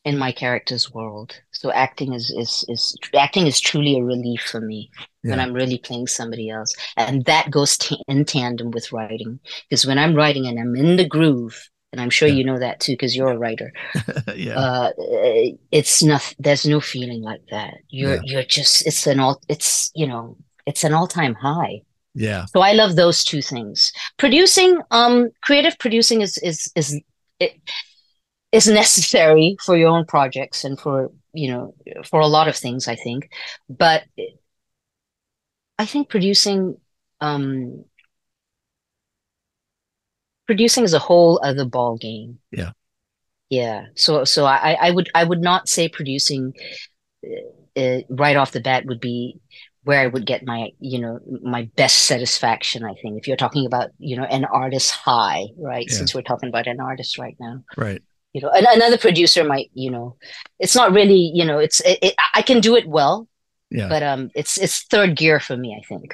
in 0.04 0.18
my 0.18 0.34
character's 0.34 0.94
world. 0.94 1.40
So 1.52 1.72
acting 1.72 2.14
is 2.14 2.30
is 2.30 2.66
is 2.68 2.98
acting 3.16 3.48
is 3.48 3.60
truly 3.62 3.98
a 3.98 4.04
relief 4.04 4.42
for 4.42 4.60
me 4.60 4.92
yeah. 5.24 5.32
when 5.32 5.40
I'm 5.40 5.54
really 5.54 5.80
playing 5.80 6.08
somebody 6.08 6.50
else, 6.50 6.76
and 6.98 7.24
that 7.26 7.50
goes 7.50 7.78
t- 7.78 8.04
in 8.08 8.26
tandem 8.26 8.72
with 8.72 8.92
writing. 8.92 9.40
Because 9.70 9.86
when 9.86 9.98
I'm 9.98 10.14
writing 10.14 10.46
and 10.46 10.60
I'm 10.60 10.76
in 10.76 10.98
the 10.98 11.08
groove, 11.08 11.70
and 11.96 12.02
I'm 12.02 12.10
sure 12.10 12.28
yeah. 12.28 12.36
you 12.36 12.44
know 12.44 12.60
that 12.60 12.82
too, 12.82 12.92
because 12.92 13.16
you're 13.16 13.32
a 13.32 13.38
writer. 13.38 13.72
yeah, 14.36 14.60
uh, 14.60 14.92
it's 15.72 16.04
not. 16.04 16.36
There's 16.38 16.66
no 16.66 16.82
feeling 16.82 17.22
like 17.22 17.42
that. 17.52 17.76
You're 17.88 18.16
yeah. 18.16 18.22
you're 18.26 18.44
just. 18.44 18.86
It's 18.86 19.08
an 19.08 19.22
all. 19.22 19.42
It's 19.48 19.92
you 19.96 20.06
know. 20.06 20.36
It's 20.66 20.84
an 20.84 20.94
all 20.94 21.08
time 21.08 21.36
high. 21.36 21.84
Yeah. 22.14 22.46
So 22.46 22.60
I 22.60 22.74
love 22.74 22.98
those 22.98 23.24
two 23.24 23.42
things. 23.42 23.94
Producing, 24.18 24.82
um, 24.92 25.30
creative 25.42 25.80
producing 25.80 26.20
is 26.20 26.38
is 26.40 26.70
is 26.76 27.00
it 27.40 27.54
is 28.52 28.68
necessary 28.68 29.56
for 29.64 29.78
your 29.78 29.90
own 29.90 30.06
projects 30.06 30.66
and 30.66 30.78
for 30.78 31.12
you 31.34 31.50
know 31.50 31.74
for 32.04 32.20
a 32.20 32.28
lot 32.28 32.48
of 32.48 32.56
things 32.56 32.88
i 32.88 32.96
think 32.96 33.30
but 33.70 34.04
i 35.78 35.86
think 35.86 36.10
producing 36.10 36.78
um 37.22 37.84
producing 40.46 40.84
is 40.84 40.94
a 40.94 41.00
whole 41.00 41.40
other 41.44 41.66
ball 41.66 41.98
game 41.98 42.40
yeah 42.52 42.72
yeah 43.50 43.86
so 43.96 44.24
so 44.24 44.46
i 44.46 44.78
i 44.82 44.92
would 44.92 45.10
i 45.16 45.24
would 45.24 45.42
not 45.42 45.70
say 45.70 45.88
producing 45.88 46.54
uh, 47.26 47.80
uh, 47.80 48.00
right 48.10 48.38
off 48.38 48.52
the 48.52 48.62
bat 48.62 48.86
would 48.86 49.00
be 49.00 49.40
where 49.84 50.02
I 50.02 50.08
would 50.08 50.26
get 50.26 50.44
my, 50.44 50.72
you 50.80 50.98
know, 50.98 51.20
my 51.44 51.70
best 51.76 52.08
satisfaction, 52.08 52.84
I 52.84 52.96
think. 52.96 53.20
If 53.20 53.28
you're 53.28 53.38
talking 53.38 53.68
about, 53.68 53.92
you 54.00 54.18
know, 54.18 54.24
an 54.24 54.44
artist 54.46 54.90
high, 54.90 55.46
right? 55.60 55.86
Yeah. 55.88 55.98
Since 55.98 56.16
we're 56.16 56.24
talking 56.24 56.50
about 56.50 56.66
an 56.66 56.80
artist 56.80 57.20
right 57.20 57.38
now. 57.40 57.64
Right 57.78 58.02
you 58.36 58.42
know 58.42 58.52
another 58.54 58.98
producer 58.98 59.46
might 59.46 59.72
you 59.74 59.90
know 59.90 60.18
it's 60.60 60.76
not 60.76 60.92
really 60.92 61.32
you 61.34 61.46
know 61.46 61.58
it's 61.58 61.80
it, 61.80 61.98
it, 62.02 62.16
i 62.36 62.42
can 62.42 62.60
do 62.60 62.76
it 62.76 62.86
well 62.86 63.28
yeah 63.72 63.88
but 63.88 64.04
um 64.04 64.30
it's 64.36 64.58
it's 64.58 64.84
third 64.84 65.16
gear 65.16 65.40
for 65.40 65.56
me 65.56 65.74
i 65.74 65.82
think 65.88 66.14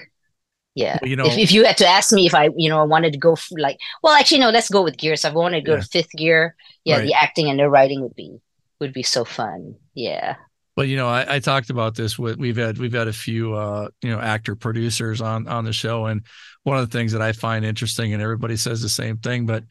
yeah 0.76 0.98
well, 1.02 1.10
you 1.10 1.16
know 1.16 1.26
if, 1.26 1.38
if 1.38 1.52
you 1.52 1.66
had 1.66 1.78
to 1.78 1.88
ask 1.88 2.14
me 2.14 2.26
if 2.26 2.34
i 2.34 2.50
you 2.56 2.70
know 2.70 2.80
i 2.80 2.84
wanted 2.84 3.12
to 3.12 3.20
go 3.20 3.36
like 3.58 3.78
well 4.04 4.14
actually 4.14 4.40
no 4.40 4.50
let's 4.50 4.70
go 4.70 4.82
with 4.82 4.98
gears 4.98 5.26
i 5.26 5.32
wanted 5.32 5.62
to 5.62 5.66
go 5.66 5.74
yeah. 5.76 5.82
to 5.82 5.88
fifth 5.88 6.12
gear 6.12 6.56
yeah 6.86 6.98
right. 6.98 7.06
the 7.06 7.14
acting 7.14 7.50
and 7.50 7.60
the 7.60 7.70
writing 7.70 8.02
would 8.02 8.16
be 8.16 8.38
would 8.80 8.94
be 8.94 9.04
so 9.04 9.26
fun 9.26 9.76
yeah 9.94 10.36
well, 10.78 10.86
you 10.86 10.96
know, 10.96 11.08
I, 11.08 11.36
I, 11.36 11.40
talked 11.40 11.70
about 11.70 11.96
this 11.96 12.18
with 12.18 12.38
we've 12.38 12.56
had 12.56 12.78
we've 12.78 12.94
had 12.94 13.10
a 13.10 13.14
few 13.14 13.54
uh, 13.54 13.90
you 14.02 14.10
know 14.10 14.20
actor 14.20 14.56
producers 14.56 15.20
on 15.20 15.48
on 15.48 15.66
the 15.66 15.74
show, 15.74 16.06
and 16.06 16.24
one 16.64 16.78
of 16.78 16.90
the 16.90 16.98
things 16.98 17.12
that 17.12 17.22
I 17.22 17.34
find 17.34 17.66
interesting, 17.66 18.14
and 18.14 18.22
everybody 18.24 18.56
says 18.56 18.82
the 18.82 18.90
same 18.90 19.18
thing, 19.18 19.46
but 19.46 19.66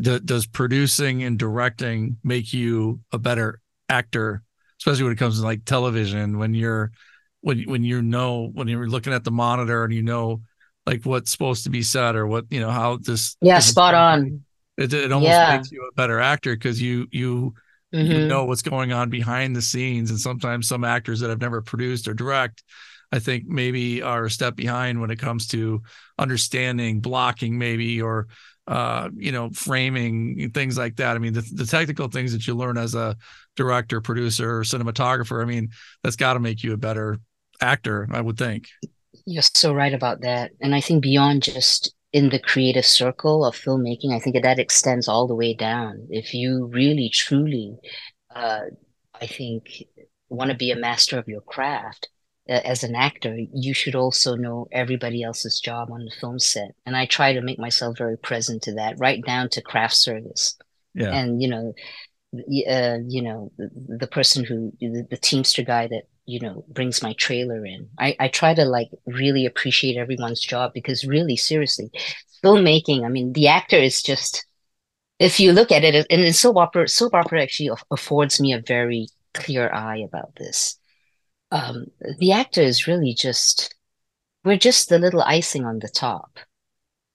do, 0.00 0.18
does 0.18 0.46
producing 0.46 1.22
and 1.22 1.38
directing 1.38 2.18
make 2.24 2.52
you 2.52 3.00
a 3.12 3.18
better 3.18 3.60
actor, 3.88 4.42
especially 4.80 5.04
when 5.04 5.12
it 5.12 5.18
comes 5.18 5.38
to 5.38 5.44
like 5.46 5.64
television? 5.64 6.38
When 6.38 6.52
you're 6.52 6.90
when 7.44 7.62
when 7.64 7.84
you 7.84 8.00
know 8.00 8.50
when 8.54 8.68
you're 8.68 8.88
looking 8.88 9.12
at 9.12 9.22
the 9.22 9.30
monitor 9.30 9.84
and 9.84 9.92
you 9.92 10.02
know 10.02 10.40
like 10.86 11.04
what's 11.04 11.30
supposed 11.30 11.64
to 11.64 11.70
be 11.70 11.82
said 11.82 12.16
or 12.16 12.26
what 12.26 12.46
you 12.50 12.58
know 12.58 12.70
how 12.70 12.96
this 12.96 13.36
yeah 13.42 13.58
spot 13.58 13.94
on. 13.94 14.42
It, 14.78 14.92
it 14.92 15.12
almost 15.12 15.30
yeah. 15.30 15.56
makes 15.56 15.70
you 15.70 15.86
a 15.88 15.94
better 15.94 16.20
actor 16.20 16.54
because 16.54 16.80
you 16.80 17.06
you 17.12 17.54
mm-hmm. 17.94 18.10
you 18.10 18.26
know 18.26 18.46
what's 18.46 18.62
going 18.62 18.92
on 18.94 19.10
behind 19.10 19.54
the 19.54 19.60
scenes, 19.60 20.08
and 20.10 20.18
sometimes 20.18 20.66
some 20.66 20.84
actors 20.84 21.20
that 21.20 21.28
have 21.28 21.40
never 21.40 21.60
produced 21.60 22.08
or 22.08 22.14
direct. 22.14 22.64
I 23.12 23.18
think 23.18 23.44
maybe 23.46 24.00
are 24.00 24.24
a 24.24 24.30
step 24.30 24.56
behind 24.56 25.00
when 25.00 25.10
it 25.10 25.18
comes 25.18 25.46
to 25.48 25.82
understanding 26.18 27.00
blocking, 27.00 27.58
maybe, 27.58 28.00
or 28.00 28.26
uh, 28.66 29.10
you 29.14 29.32
know, 29.32 29.50
framing 29.50 30.50
things 30.50 30.78
like 30.78 30.96
that. 30.96 31.14
I 31.14 31.18
mean, 31.18 31.34
the, 31.34 31.46
the 31.52 31.66
technical 31.66 32.08
things 32.08 32.32
that 32.32 32.46
you 32.46 32.54
learn 32.54 32.78
as 32.78 32.94
a 32.94 33.16
director, 33.54 34.00
producer, 34.00 34.62
cinematographer. 34.62 35.42
I 35.42 35.44
mean, 35.44 35.68
that's 36.02 36.16
got 36.16 36.34
to 36.34 36.40
make 36.40 36.64
you 36.64 36.72
a 36.72 36.78
better 36.78 37.20
actor, 37.64 38.08
I 38.12 38.20
would 38.20 38.38
think. 38.38 38.66
You're 39.26 39.42
so 39.42 39.72
right 39.72 39.94
about 39.94 40.20
that, 40.22 40.52
and 40.60 40.74
I 40.74 40.80
think 40.80 41.02
beyond 41.02 41.42
just 41.42 41.94
in 42.12 42.28
the 42.28 42.38
creative 42.38 42.86
circle 42.86 43.44
of 43.44 43.56
filmmaking, 43.56 44.14
I 44.14 44.20
think 44.20 44.40
that 44.40 44.58
extends 44.58 45.08
all 45.08 45.26
the 45.26 45.34
way 45.34 45.54
down. 45.54 46.06
If 46.10 46.34
you 46.34 46.66
really, 46.66 47.08
truly, 47.08 47.76
uh, 48.34 48.60
I 49.20 49.26
think, 49.26 49.84
want 50.28 50.50
to 50.50 50.56
be 50.56 50.70
a 50.70 50.76
master 50.76 51.18
of 51.18 51.26
your 51.26 51.40
craft, 51.40 52.08
as 52.46 52.84
an 52.84 52.94
actor, 52.94 53.36
you 53.54 53.72
should 53.72 53.94
also 53.94 54.36
know 54.36 54.68
everybody 54.70 55.22
else's 55.22 55.60
job 55.60 55.90
on 55.90 56.04
the 56.04 56.14
film 56.20 56.38
set. 56.38 56.74
And 56.84 56.96
I 56.96 57.06
try 57.06 57.32
to 57.32 57.40
make 57.40 57.58
myself 57.58 57.96
very 57.96 58.18
present 58.18 58.62
to 58.62 58.74
that, 58.74 58.96
right 58.98 59.24
down 59.24 59.48
to 59.50 59.62
craft 59.62 59.94
service. 59.94 60.56
Yeah. 60.94 61.10
And 61.10 61.40
you 61.40 61.48
know, 61.48 61.72
uh, 62.34 62.98
you 63.08 63.22
know, 63.22 63.50
the, 63.56 63.70
the 63.98 64.06
person 64.06 64.44
who 64.44 64.72
the, 64.80 65.06
the, 65.08 65.16
teamster 65.16 65.62
guy 65.62 65.86
that 65.86 66.04
you 66.26 66.40
know 66.40 66.64
brings 66.68 67.02
my 67.02 67.12
trailer 67.14 67.64
in. 67.64 67.88
I 67.98 68.16
I 68.18 68.28
try 68.28 68.54
to 68.54 68.64
like 68.64 68.88
really 69.06 69.46
appreciate 69.46 69.96
everyone's 69.96 70.40
job 70.40 70.72
because 70.74 71.04
really, 71.04 71.36
seriously, 71.36 71.90
filmmaking. 72.44 73.04
I 73.04 73.08
mean, 73.08 73.32
the 73.32 73.48
actor 73.48 73.76
is 73.76 74.02
just. 74.02 74.46
If 75.20 75.38
you 75.38 75.52
look 75.52 75.70
at 75.70 75.84
it, 75.84 76.06
and 76.10 76.34
soap 76.34 76.56
opera, 76.56 76.88
soap 76.88 77.14
opera 77.14 77.40
actually 77.40 77.70
affords 77.92 78.40
me 78.40 78.52
a 78.52 78.60
very 78.60 79.06
clear 79.32 79.70
eye 79.72 79.98
about 79.98 80.34
this 80.36 80.76
um, 81.54 81.86
the 82.18 82.32
actor 82.32 82.62
is 82.62 82.88
really 82.88 83.14
just 83.14 83.74
we're 84.44 84.58
just 84.58 84.88
the 84.88 84.98
little 84.98 85.22
icing 85.22 85.64
on 85.64 85.78
the 85.78 85.88
top. 85.88 86.40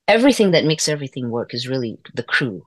Everything 0.08 0.52
that 0.52 0.66
makes 0.66 0.88
everything 0.88 1.30
work 1.30 1.54
is 1.54 1.68
really 1.68 2.00
the 2.16 2.24
crew. 2.24 2.66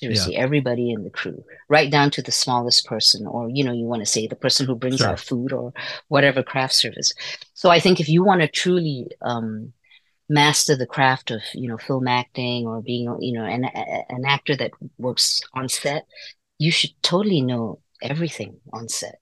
Seriously, 0.00 0.34
yeah. 0.34 0.40
everybody 0.40 0.90
in 0.90 1.04
the 1.04 1.10
crew, 1.10 1.44
right 1.68 1.88
down 1.88 2.10
to 2.10 2.22
the 2.22 2.32
smallest 2.32 2.84
person, 2.84 3.28
or 3.28 3.48
you 3.48 3.62
know, 3.62 3.72
you 3.72 3.84
want 3.84 4.02
to 4.02 4.06
say 4.06 4.26
the 4.26 4.34
person 4.34 4.66
who 4.66 4.74
brings 4.74 4.98
sure. 4.98 5.10
out 5.10 5.20
food 5.20 5.52
or 5.52 5.72
whatever 6.08 6.42
craft 6.42 6.74
service. 6.74 7.14
So 7.54 7.70
I 7.70 7.78
think 7.78 8.00
if 8.00 8.08
you 8.08 8.24
want 8.24 8.40
to 8.40 8.48
truly 8.48 9.06
um, 9.22 9.72
master 10.28 10.74
the 10.74 10.86
craft 10.86 11.30
of 11.30 11.42
you 11.54 11.68
know 11.68 11.78
film 11.78 12.08
acting 12.08 12.66
or 12.66 12.82
being 12.82 13.16
you 13.20 13.32
know 13.32 13.44
an 13.44 13.66
an 13.66 14.24
actor 14.26 14.56
that 14.56 14.72
works 14.98 15.40
on 15.54 15.68
set, 15.68 16.06
you 16.58 16.72
should 16.72 16.90
totally 17.02 17.40
know 17.40 17.78
everything 18.02 18.56
on 18.72 18.88
set 18.88 19.20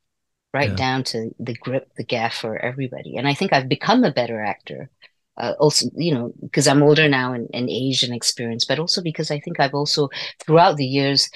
right 0.55 0.71
yeah. 0.71 0.77
down 0.77 1.05
to 1.05 1.31
the 1.39 1.55
grip, 1.55 1.93
the 1.97 2.05
gaffer, 2.05 2.57
everybody. 2.57 3.17
And 3.17 3.29
I 3.29 3.35
think 3.35 3.53
I've 3.53 3.69
become 3.69 4.05
a 4.05 4.13
better 4.13 4.43
actor. 4.43 4.91
Uh, 5.39 5.55
also, 5.59 5.87
you 5.97 6.13
know, 6.13 6.33
because 6.43 6.69
I'm 6.69 6.83
older 6.83 7.09
now 7.09 7.33
and, 7.33 7.49
and 7.55 7.71
aged 7.71 8.05
and 8.05 8.15
experienced, 8.15 8.69
but 8.69 8.79
also 8.79 9.03
because 9.03 9.31
I 9.31 9.41
think 9.41 9.59
I've 9.59 9.75
also, 9.75 10.11
throughout 10.45 10.77
the 10.77 10.85
years, 10.85 11.31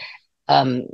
um, 0.48 0.86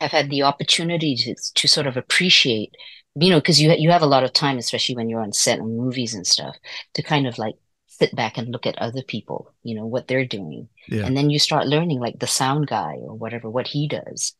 I've 0.00 0.10
had 0.10 0.28
the 0.28 0.42
opportunity 0.42 1.14
to, 1.16 1.34
to 1.54 1.68
sort 1.68 1.86
of 1.86 1.96
appreciate, 1.96 2.74
you 3.14 3.30
know, 3.30 3.38
because 3.38 3.60
you 3.60 3.72
you 3.78 3.90
have 3.90 4.02
a 4.02 4.06
lot 4.06 4.24
of 4.24 4.32
time, 4.32 4.58
especially 4.58 4.96
when 4.96 5.08
you're 5.08 5.22
on 5.22 5.32
set 5.32 5.60
on 5.60 5.76
movies 5.76 6.14
and 6.14 6.26
stuff, 6.26 6.56
to 6.94 7.02
kind 7.02 7.26
of 7.26 7.38
like 7.38 7.54
sit 7.86 8.14
back 8.14 8.36
and 8.36 8.48
look 8.48 8.66
at 8.66 8.78
other 8.78 9.02
people, 9.02 9.54
you 9.62 9.74
know, 9.74 9.86
what 9.86 10.06
they're 10.06 10.26
doing, 10.26 10.68
yeah. 10.88 11.06
and 11.06 11.16
then 11.16 11.30
you 11.30 11.38
start 11.38 11.66
learning, 11.66 12.00
like 12.00 12.18
the 12.18 12.26
sound 12.26 12.66
guy 12.66 12.96
or 13.00 13.14
whatever, 13.14 13.48
what 13.48 13.68
he 13.68 13.88
does. 13.88 14.34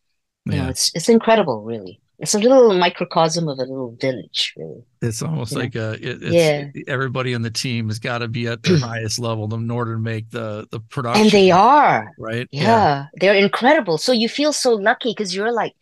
You 0.45 0.55
yeah. 0.55 0.65
know, 0.65 0.69
it's 0.71 0.93
it's 0.95 1.09
incredible, 1.09 1.63
really 1.63 2.01
it's 2.19 2.35
a 2.35 2.39
little 2.39 2.73
microcosm 2.79 3.49
of 3.49 3.59
a 3.59 3.63
little 3.63 3.97
village 4.01 4.55
really 4.57 4.83
it's 5.03 5.23
almost 5.23 5.53
like 5.53 5.75
a 5.75 5.97
it, 6.01 6.23
yeah 6.23 6.65
everybody 6.89 7.35
on 7.35 7.43
the 7.43 7.51
team 7.51 7.89
has 7.89 7.99
got 7.99 8.19
to 8.19 8.29
be 8.29 8.47
at 8.47 8.63
their 8.63 8.79
highest 8.79 9.19
level 9.19 9.53
in 9.55 9.71
order 9.71 9.95
to 9.95 10.01
make 10.01 10.31
the 10.31 10.67
the 10.71 10.81
production 10.81 11.23
and 11.23 11.31
they 11.31 11.51
are 11.51 12.11
right 12.19 12.49
yeah, 12.51 12.63
yeah. 12.63 13.07
they're 13.21 13.35
incredible 13.35 13.99
so 13.99 14.13
you 14.13 14.29
feel 14.29 14.53
so 14.53 14.73
lucky 14.75 15.11
because 15.11 15.35
you're 15.35 15.53
like 15.53 15.75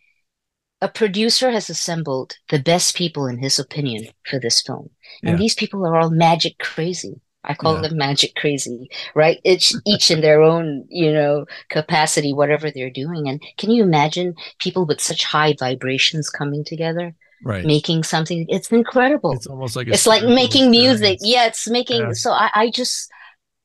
a 0.81 0.87
producer 0.89 1.51
has 1.51 1.69
assembled 1.69 2.37
the 2.49 2.59
best 2.59 2.95
people 2.95 3.25
in 3.27 3.39
his 3.39 3.57
opinion 3.57 4.07
for 4.29 4.39
this 4.39 4.61
film. 4.61 4.89
And 5.23 5.31
Yeah. 5.31 5.37
these 5.37 5.55
people 5.55 5.85
are 5.85 5.97
all 5.97 6.09
magic 6.11 6.59
crazy. 6.59 7.21
I 7.47 7.53
call 7.53 7.75
Yeah. 7.75 7.87
them 7.87 7.97
magic 7.97 8.35
crazy, 8.35 8.89
right? 9.15 9.39
It's 9.43 9.75
each 9.85 10.11
in 10.11 10.21
their 10.21 10.41
own, 10.41 10.85
you 10.89 11.11
know, 11.11 11.45
capacity, 11.69 12.33
whatever 12.33 12.71
they're 12.71 12.89
doing. 12.89 13.27
And 13.29 13.41
can 13.57 13.71
you 13.71 13.83
imagine 13.83 14.35
people 14.59 14.85
with 14.85 15.01
such 15.01 15.23
high 15.23 15.55
vibrations 15.59 16.29
coming 16.29 16.63
together, 16.63 17.13
Right. 17.43 17.65
making 17.65 18.03
something? 18.03 18.45
It's 18.49 18.71
incredible. 18.71 19.31
It's 19.33 19.47
almost 19.47 19.75
like 19.75 19.87
It's 19.87 20.07
like 20.07 20.23
making 20.23 20.71
music. 20.71 21.19
Yeah, 21.21 21.45
it's 21.47 21.69
making. 21.69 22.01
Yeah. 22.01 22.11
So 22.13 22.31
I, 22.31 22.49
I 22.53 22.69
just, 22.71 23.09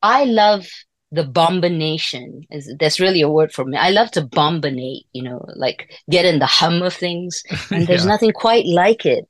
I 0.01 0.23
love 0.25 0.67
the 1.11 1.23
bombination. 1.25 2.43
Is 2.51 2.73
that's 2.79 2.99
really 2.99 3.21
a 3.21 3.29
word 3.29 3.51
for 3.51 3.65
me. 3.65 3.77
I 3.77 3.89
love 3.89 4.11
to 4.11 4.21
bombinate. 4.21 5.01
You 5.13 5.23
know, 5.23 5.45
like 5.55 5.91
get 6.09 6.25
in 6.25 6.39
the 6.39 6.45
hum 6.45 6.81
of 6.81 6.93
things, 6.93 7.43
and 7.71 7.85
there's 7.87 8.03
Yeah. 8.05 8.11
nothing 8.11 8.31
quite 8.31 8.65
like 8.65 9.05
it 9.05 9.25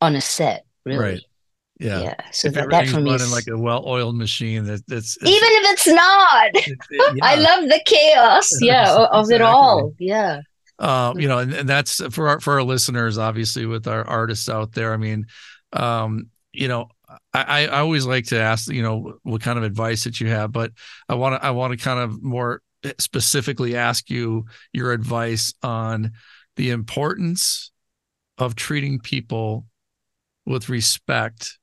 on 0.00 0.14
a 0.14 0.20
set, 0.20 0.64
really. 0.84 0.98
Right. 0.98 1.20
Yeah. 1.80 2.00
Yeah. 2.02 2.14
So 2.30 2.48
if 2.48 2.54
that, 2.54 2.70
that 2.70 2.86
for 2.88 3.00
me 3.00 3.10
running 3.10 3.26
is 3.26 3.32
like 3.32 3.48
a 3.48 3.58
well-oiled 3.58 4.16
machine, 4.16 4.64
that 4.64 4.86
that's 4.86 5.18
even 5.22 5.32
if 5.42 5.72
it's 5.72 5.86
not. 5.88 6.50
it- 6.54 6.78
it- 6.90 7.18
I 7.22 7.34
love 7.36 7.64
the 7.68 7.80
chaos. 7.84 8.52
Yeah, 8.62 9.06
of 9.10 9.30
it 9.30 9.42
all. 9.42 9.92
Yeah. 9.98 10.40
uh, 10.78 11.14
you 11.16 11.26
know, 11.28 11.38
and, 11.38 11.52
and 11.52 11.68
that's 11.68 12.00
for 12.14 12.28
our, 12.28 12.40
for 12.40 12.54
our 12.54 12.62
listeners, 12.62 13.18
obviously, 13.18 13.66
with 13.66 13.86
our 13.88 14.06
artists 14.06 14.48
out 14.48 14.72
there. 14.72 14.92
I 14.92 14.96
mean, 14.96 15.26
um, 15.72 16.30
you 16.52 16.68
know, 16.68 16.88
I, 17.32 17.66
I 17.66 17.80
always 17.80 18.06
like 18.06 18.26
to 18.26 18.38
ask, 18.38 18.70
you 18.70 18.82
know, 18.82 19.18
what 19.22 19.42
kind 19.42 19.58
of 19.58 19.64
advice 19.64 20.04
that 20.04 20.20
you 20.20 20.28
have, 20.28 20.52
but 20.52 20.72
I 21.08 21.14
want 21.14 21.40
to 21.40 21.44
I 21.44 21.50
want 21.50 21.72
to 21.76 21.84
kind 21.84 21.98
of 22.00 22.22
more 22.22 22.62
specifically 22.98 23.76
ask 23.76 24.10
you 24.10 24.44
your 24.72 24.92
advice 24.92 25.54
on 25.62 26.12
the 26.56 26.70
importance 26.70 27.72
of 28.38 28.54
treating 28.54 28.98
people 29.00 29.66
with 30.46 30.68
respect 30.68 31.58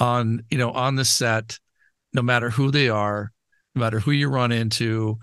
on 0.00 0.42
you 0.50 0.58
know 0.58 0.70
on 0.72 0.96
the 0.96 1.04
set 1.04 1.58
no 2.12 2.22
matter 2.22 2.50
who 2.50 2.70
they 2.70 2.88
are 2.88 3.32
no 3.74 3.80
matter 3.80 4.00
who 4.00 4.10
you 4.10 4.28
run 4.28 4.52
into 4.52 5.18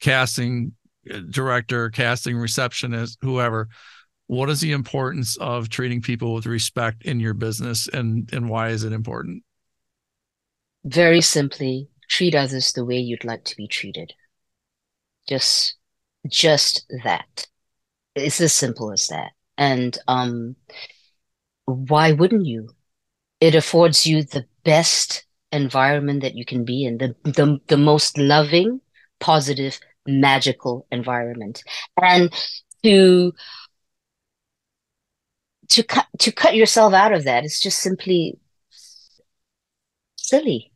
casting 0.00 0.72
uh, 1.12 1.20
director 1.30 1.90
casting 1.90 2.36
receptionist 2.36 3.18
whoever 3.22 3.68
what 4.26 4.48
is 4.50 4.60
the 4.60 4.72
importance 4.72 5.36
of 5.36 5.68
treating 5.68 6.00
people 6.00 6.34
with 6.34 6.46
respect 6.46 7.02
in 7.04 7.20
your 7.20 7.34
business 7.34 7.88
and 7.88 8.32
and 8.32 8.48
why 8.48 8.68
is 8.70 8.84
it 8.84 8.92
important 8.92 9.42
Very 10.86 11.20
simply, 11.20 11.90
treat 12.08 12.34
others 12.34 12.72
the 12.72 12.84
way 12.86 12.98
you'd 12.98 13.24
like 13.24 13.44
to 13.44 13.56
be 13.56 13.66
treated. 13.68 14.14
Just, 15.28 15.76
just 16.28 16.86
that. 17.04 17.46
It's 18.14 18.40
as 18.40 18.52
simple 18.54 18.92
as 18.92 19.08
that. 19.08 19.32
And 19.58 19.96
um, 20.08 20.56
why 21.66 22.12
wouldn't 22.12 22.46
you? 22.46 22.70
It 23.44 23.54
affords 23.54 24.06
you 24.06 24.22
the 24.22 24.44
best 24.64 25.26
environment 25.52 26.22
that 26.22 26.34
you 26.34 26.44
can 26.44 26.64
be 26.64 26.84
in, 26.88 26.98
the 26.98 27.14
the, 27.38 27.46
the 27.72 27.76
most 27.76 28.18
loving, 28.18 28.80
positive, 29.20 29.78
magical 30.06 30.86
environment. 30.90 31.62
And 32.00 32.32
to 32.84 33.32
to 35.68 35.82
cut 35.82 36.06
to 36.24 36.32
cut 36.32 36.54
yourself 36.54 36.92
out 36.94 37.12
of 37.12 37.24
that 37.24 37.44
is 37.44 37.60
just 37.60 37.78
simply 37.80 38.38
silly. 40.16 40.72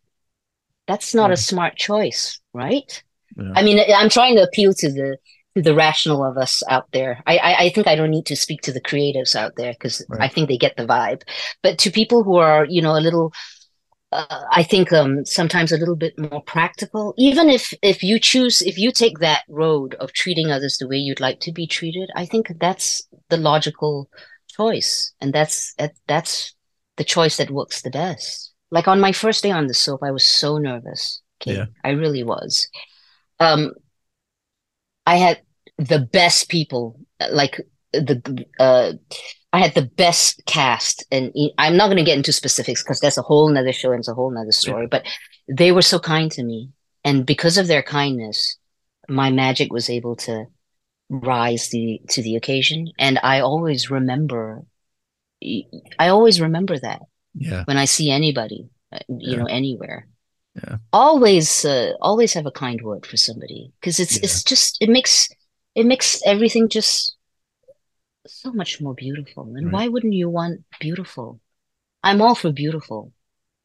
That's 0.86 1.14
not 1.14 1.30
Yeah. 1.30 1.34
a 1.34 1.36
mm. 1.36 1.48
smart 1.50 1.76
choice, 1.76 2.40
right? 2.52 2.90
Yeah. 3.36 3.52
I 3.54 3.62
mean, 3.62 3.78
I'm 4.00 4.08
trying 4.08 4.36
to 4.36 4.42
appeal 4.48 4.72
to 4.74 4.88
the 4.92 5.16
to 5.58 5.62
the 5.62 5.74
rational 5.74 6.24
of 6.24 6.36
us 6.38 6.62
out 6.68 6.90
there. 6.92 7.22
I 7.26 7.38
I, 7.38 7.54
I 7.64 7.68
think 7.70 7.86
I 7.86 7.96
don't 7.96 8.10
need 8.10 8.26
to 8.26 8.36
speak 8.36 8.62
to 8.62 8.72
the 8.72 8.80
creatives 8.80 9.34
out 9.36 9.56
there 9.56 9.72
because 9.72 10.04
Right. 10.08 10.22
I 10.22 10.28
think 10.28 10.48
they 10.48 10.58
get 10.58 10.76
the 10.76 10.86
vibe. 10.86 11.22
But 11.62 11.78
to 11.80 11.90
people 11.90 12.24
who 12.24 12.36
are, 12.36 12.64
you 12.64 12.82
know, 12.82 12.96
a 12.96 13.00
little, 13.06 13.32
uh, 14.12 14.44
I 14.52 14.62
think 14.62 14.92
um 14.92 15.24
sometimes 15.26 15.72
a 15.72 15.76
little 15.78 15.96
bit 15.96 16.14
more 16.18 16.42
practical. 16.42 17.14
Even 17.18 17.50
if 17.50 17.74
if 17.82 18.02
you 18.02 18.18
choose, 18.18 18.62
if 18.62 18.78
you 18.78 18.92
take 18.92 19.18
that 19.18 19.44
road 19.48 19.94
of 19.96 20.12
treating 20.12 20.50
others 20.50 20.78
the 20.78 20.88
way 20.88 20.96
you'd 20.96 21.20
like 21.20 21.40
to 21.40 21.52
be 21.52 21.66
treated, 21.66 22.08
I 22.16 22.24
think 22.26 22.52
that's 22.60 23.02
the 23.28 23.36
logical 23.36 24.08
choice, 24.56 25.12
and 25.20 25.32
that's 25.32 25.74
that's 26.06 26.54
the 26.96 27.04
choice 27.04 27.36
that 27.36 27.50
works 27.50 27.82
the 27.82 27.90
best. 27.90 28.52
Like 28.70 28.88
on 28.88 29.00
my 29.00 29.12
first 29.12 29.42
day 29.42 29.50
on 29.50 29.66
the 29.66 29.74
soap, 29.74 30.00
I 30.02 30.10
was 30.10 30.24
so 30.26 30.58
nervous. 30.58 31.22
Okay, 31.42 31.56
Yeah. 31.56 31.66
I 31.84 31.90
really 31.90 32.24
was. 32.24 32.68
Um, 33.40 33.72
I 35.06 35.16
had 35.16 35.42
the 35.78 36.00
best 36.00 36.48
people, 36.48 36.98
like 37.30 37.60
the 37.92 38.44
uh, 38.58 38.92
I 39.52 39.58
had 39.60 39.74
the 39.74 39.82
best 39.96 40.44
cast, 40.46 41.04
and 41.10 41.32
I'm 41.56 41.76
not 41.76 41.86
going 41.86 41.96
to 41.98 42.04
get 42.04 42.16
into 42.18 42.32
specifics 42.32 42.82
because 42.82 43.00
that's 43.00 43.16
a 43.18 43.22
whole 43.22 43.48
nother 43.48 43.72
show 43.72 43.92
and 43.92 44.00
it's 44.00 44.08
a 44.08 44.14
whole 44.14 44.30
nother 44.30 44.52
story. 44.52 44.86
But 44.86 45.04
they 45.48 45.72
were 45.72 45.82
so 45.82 45.98
kind 45.98 46.30
to 46.32 46.42
me, 46.42 46.70
and 47.04 47.24
because 47.24 47.56
of 47.58 47.66
their 47.66 47.82
kindness, 47.82 48.58
my 49.08 49.30
magic 49.30 49.72
was 49.72 49.88
able 49.88 50.16
to 50.16 50.46
rise 51.08 51.68
the 51.70 52.00
to 52.10 52.22
the 52.22 52.36
occasion. 52.36 52.92
And 52.98 53.18
I 53.22 53.40
always 53.40 53.90
remember, 53.90 54.62
I 55.98 56.08
always 56.08 56.40
remember 56.40 56.78
that 56.78 57.00
yeah 57.34 57.64
when 57.64 57.76
I 57.76 57.84
see 57.84 58.10
anybody, 58.10 58.68
uh, 58.92 58.98
you 59.08 59.32
Yeah. 59.32 59.38
know, 59.38 59.46
anywhere. 59.46 60.06
Yeah. 60.54 60.76
Always, 60.92 61.64
uh, 61.64 61.92
always 62.00 62.32
have 62.34 62.46
a 62.46 62.50
kind 62.50 62.82
word 62.82 63.06
for 63.06 63.16
somebody 63.16 63.72
because 63.80 64.00
it's 64.00 64.16
Yeah. 64.16 64.24
it's 64.24 64.42
just 64.42 64.76
it 64.80 64.88
makes 64.88 65.28
it 65.78 65.86
makes 65.86 66.08
everything 66.32 66.68
just 66.68 67.16
so 68.26 68.52
much 68.52 68.72
more 68.80 68.94
beautiful. 68.94 69.44
And 69.56 69.66
Right. 69.66 69.72
why 69.74 69.84
wouldn't 69.92 70.12
you 70.22 70.28
want 70.38 70.54
beautiful? 70.80 71.40
I'm 72.02 72.20
all 72.22 72.34
for 72.34 72.52
beautiful 72.52 73.12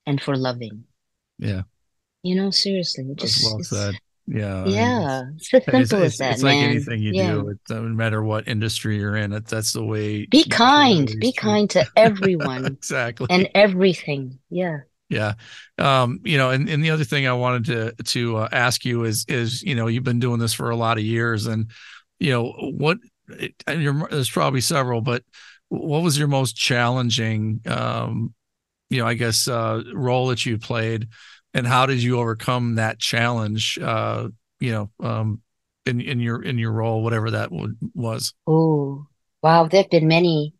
and 0.05 0.21
for 0.21 0.35
loving. 0.37 0.85
yeah 1.39 1.63
You 2.27 2.35
know, 2.37 2.49
seriously, 2.51 3.03
it 3.11 3.17
just 3.25 3.43
well 3.43 3.59
it's- 3.59 3.69
said 3.69 3.95
yeah 4.25 4.61
I 4.61 4.65
mean, 4.65 4.73
yeah, 4.75 5.21
it's 5.35 5.53
as 5.53 5.57
it's, 5.59 5.65
simple 5.65 5.81
it's, 5.81 6.13
as 6.13 6.17
that, 6.19 6.33
it's 6.33 6.43
like 6.43 6.61
anything 6.71 6.99
you 7.01 7.11
Yeah. 7.13 7.31
do 7.33 7.49
it 7.49 7.59
doesn't 7.67 7.97
matter 8.03 8.21
what 8.23 8.47
industry 8.47 8.93
you're 8.99 9.17
in 9.17 9.33
it, 9.33 9.45
that's 9.53 9.73
the 9.73 9.83
way 9.93 10.25
Be 10.27 10.43
kind, 10.45 11.07
be 11.19 11.31
treat- 11.33 11.37
kind 11.37 11.67
to 11.71 11.81
everyone 12.07 12.65
exactly 12.65 13.27
and 13.29 13.49
everything. 13.55 14.39
Yeah. 14.49 14.77
Yeah. 15.09 15.33
Um, 15.77 16.21
you 16.23 16.37
know, 16.39 16.49
and, 16.55 16.69
and 16.69 16.81
the 16.83 16.91
other 16.95 17.03
thing 17.11 17.27
I 17.27 17.33
wanted 17.33 17.63
to 17.73 18.03
to 18.13 18.21
uh, 18.37 18.49
ask 18.51 18.85
you 18.85 19.03
is 19.03 19.25
is 19.27 19.61
you 19.61 19.75
know 19.75 19.87
you've 19.87 20.03
been 20.11 20.19
doing 20.27 20.39
this 20.39 20.53
for 20.53 20.69
a 20.71 20.75
lot 20.85 20.97
of 20.97 21.03
years, 21.03 21.45
and 21.45 21.69
you 22.23 22.31
know 22.31 22.53
what 22.77 22.97
and 23.67 23.81
you're, 23.81 24.07
there's 24.09 24.29
probably 24.29 24.61
several, 24.61 25.01
but 25.01 25.23
what 25.69 26.03
was 26.03 26.17
your 26.17 26.27
most 26.27 26.55
challenging, 26.55 27.61
um, 27.65 28.33
you 28.89 28.99
know, 28.99 29.07
I 29.07 29.13
guess 29.13 29.47
uh, 29.47 29.83
role 29.93 30.27
that 30.27 30.45
you 30.45 30.57
played, 30.57 31.07
and 31.53 31.67
how 31.67 31.85
did 31.85 32.01
you 32.01 32.19
overcome 32.19 32.75
that 32.75 32.99
challenge? 32.99 33.77
Uh, 33.81 34.29
you 34.59 34.71
know, 34.71 34.89
um, 35.01 35.41
in 35.85 35.99
in 35.99 36.19
your 36.19 36.41
in 36.41 36.57
your 36.57 36.71
role, 36.71 37.03
whatever 37.03 37.31
that 37.31 37.51
would, 37.51 37.77
was. 37.93 38.33
Oh, 38.47 39.07
wow, 39.41 39.67
there 39.67 39.81
have 39.81 39.91
been 39.91 40.07
many. 40.07 40.53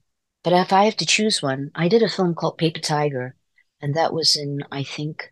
But 0.44 0.54
if 0.54 0.74
I 0.74 0.86
have 0.86 0.98
to 0.98 1.06
choose 1.06 1.42
one, 1.42 1.72
I 1.74 1.88
did 1.88 2.04
a 2.04 2.10
film 2.10 2.36
called 2.36 2.58
Paper 2.58 2.82
Tiger, 2.82 3.36
and 3.82 3.96
that 3.96 4.14
was 4.14 4.36
in, 4.36 4.60
I 4.72 4.84
think, 4.84 5.32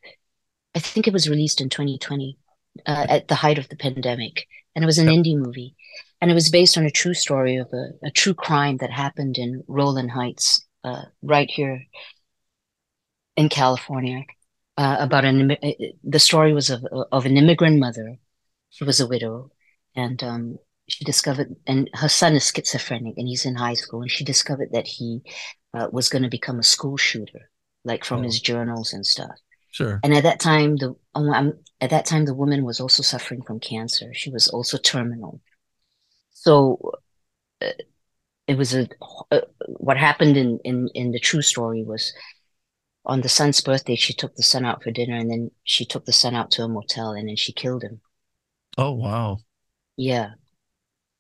I 0.74 0.80
think 0.80 1.06
it 1.06 1.14
was 1.14 1.28
released 1.28 1.60
in 1.60 1.68
2020, 1.68 2.38
uh, 2.86 3.06
at 3.10 3.28
the 3.28 3.36
height 3.36 3.58
of 3.58 3.68
the 3.68 3.76
pandemic. 3.76 4.48
And 4.74 4.84
it 4.84 4.86
was 4.86 5.00
an 5.00 5.08
indie 5.08 5.38
movie. 5.38 5.76
And 6.22 6.30
it 6.30 6.36
was 6.36 6.50
based 6.52 6.78
on 6.78 6.86
a 6.86 6.92
true 6.92 7.16
story 7.16 7.56
of 7.58 7.68
a, 7.74 7.90
a 8.06 8.12
true 8.12 8.34
crime 8.36 8.78
that 8.78 8.92
happened 8.92 9.38
in 9.40 9.64
Rowland 9.68 10.12
Heights, 10.12 10.64
uh, 10.84 11.04
right 11.24 11.50
here 11.50 11.84
in 13.36 13.50
California, 13.50 14.24
uh, 14.78 14.98
about 15.00 15.26
an, 15.26 15.56
the 16.04 16.20
story 16.20 16.54
was 16.54 16.70
of, 16.70 16.86
of 17.12 17.26
an 17.26 17.38
immigrant 17.38 17.80
mother. 17.80 18.18
She 18.70 18.84
was 18.84 19.00
a 19.00 19.08
widow, 19.08 19.52
and 19.96 20.22
um, 20.24 20.58
she 20.88 21.04
discovered, 21.06 21.56
and 21.68 21.90
her 21.94 22.10
son 22.10 22.36
is 22.36 22.48
schizophrenic, 22.56 23.16
and 23.18 23.28
he's 23.28 23.46
in 23.46 23.56
high 23.56 23.74
school, 23.74 24.02
and 24.02 24.12
she 24.12 24.24
discovered 24.24 24.70
that 24.74 24.88
he 24.88 25.22
uh, 25.74 25.88
was 25.92 26.10
going 26.10 26.24
to 26.24 26.30
become 26.30 26.60
a 26.60 26.64
school 26.64 26.98
shooter, 26.98 27.50
like 27.84 28.06
from 28.06 28.20
Oh. 28.20 28.24
his 28.24 28.40
journals 28.40 28.94
and 28.94 29.06
stuff. 29.06 29.36
Sure. 29.72 30.00
And 30.04 30.14
at 30.14 30.24
that 30.24 30.40
time, 30.40 30.76
the 30.78 30.96
um, 31.16 31.30
um, 31.30 31.54
at 31.80 31.90
that 31.92 32.06
time 32.06 32.26
the 32.26 32.34
woman 32.34 32.64
was 32.66 32.80
also 32.82 33.02
suffering 33.04 33.42
from 33.42 33.60
cancer. 33.60 34.14
She 34.14 34.30
was 34.30 34.50
also 34.50 34.78
terminal. 34.78 35.42
So 36.44 36.94
uh, 37.62 37.72
it 38.48 38.58
was 38.58 38.76
a 38.76 38.88
uh, 39.32 39.42
what 39.68 39.98
happened 39.98 40.38
in 40.38 40.60
in 40.64 40.90
in 40.94 41.12
the 41.12 41.20
true 41.20 41.42
story 41.44 41.84
was 41.84 42.14
on 43.06 43.22
the 43.22 43.30
son's 43.30 43.62
birthday 43.62 43.96
she 43.96 44.14
took 44.14 44.36
the 44.36 44.44
son 44.44 44.66
out 44.66 44.84
for 44.84 44.92
dinner 44.92 45.18
and 45.18 45.30
then 45.32 45.52
she 45.64 45.86
took 45.86 46.06
the 46.06 46.14
son 46.14 46.36
out 46.36 46.52
to 46.52 46.64
a 46.64 46.68
motel 46.68 47.12
and 47.12 47.28
then 47.30 47.36
she 47.36 47.54
killed 47.54 47.84
him. 47.84 48.02
Oh 48.78 48.92
wow. 48.92 49.40
Yeah. 49.98 50.32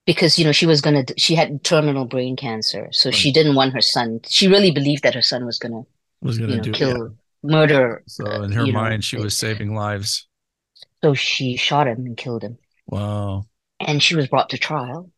Because, 0.05 0.39
you 0.39 0.45
know, 0.45 0.51
she 0.51 0.65
was 0.65 0.81
gonna, 0.81 1.05
she 1.17 1.36
had 1.36 1.63
terminal 1.63 2.05
brain 2.05 2.36
cancer. 2.36 2.89
So 2.91 3.12
she 3.12 3.31
didn't 3.31 3.55
want 3.55 3.73
her 3.73 3.81
son, 3.81 4.19
she 4.27 4.47
really 4.47 4.71
believed 4.71 5.03
that 5.03 5.13
her 5.13 5.21
son 5.21 5.45
was 5.45 5.60
gonna, 5.60 5.84
Was 6.21 6.38
gonna 6.39 6.57
know, 6.57 6.63
do 6.63 6.71
kill, 6.71 6.97
yeah. 7.43 7.51
murder. 7.51 8.03
So 8.07 8.25
uh, 8.25 8.41
in 8.41 8.51
her 8.53 8.65
you 8.65 8.73
know, 8.73 8.81
mind, 8.81 9.03
she 9.03 9.17
it- 9.17 9.23
was 9.23 9.38
saving 9.38 9.75
lives. 9.75 10.27
So 11.03 11.13
she 11.13 11.57
shot 11.57 11.88
him 11.88 12.05
and 12.05 12.17
killed 12.17 12.43
him. 12.43 12.57
Wow. 12.88 13.45
And 13.88 14.02
she 14.02 14.15
was 14.15 14.28
brought 14.28 14.50
to 14.50 14.58
trial. 14.58 15.10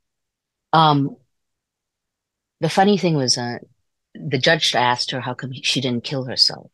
Um, 0.72 1.16
the 2.60 2.70
funny 2.70 2.98
thing 2.98 3.16
was, 3.16 3.38
uh, 3.38 3.58
the 4.14 4.38
judge 4.38 4.74
asked 4.76 5.12
her 5.12 5.22
how 5.22 5.34
come 5.34 5.52
she 5.54 5.82
didn't 5.82 6.04
kill 6.04 6.26
herself. 6.26 6.72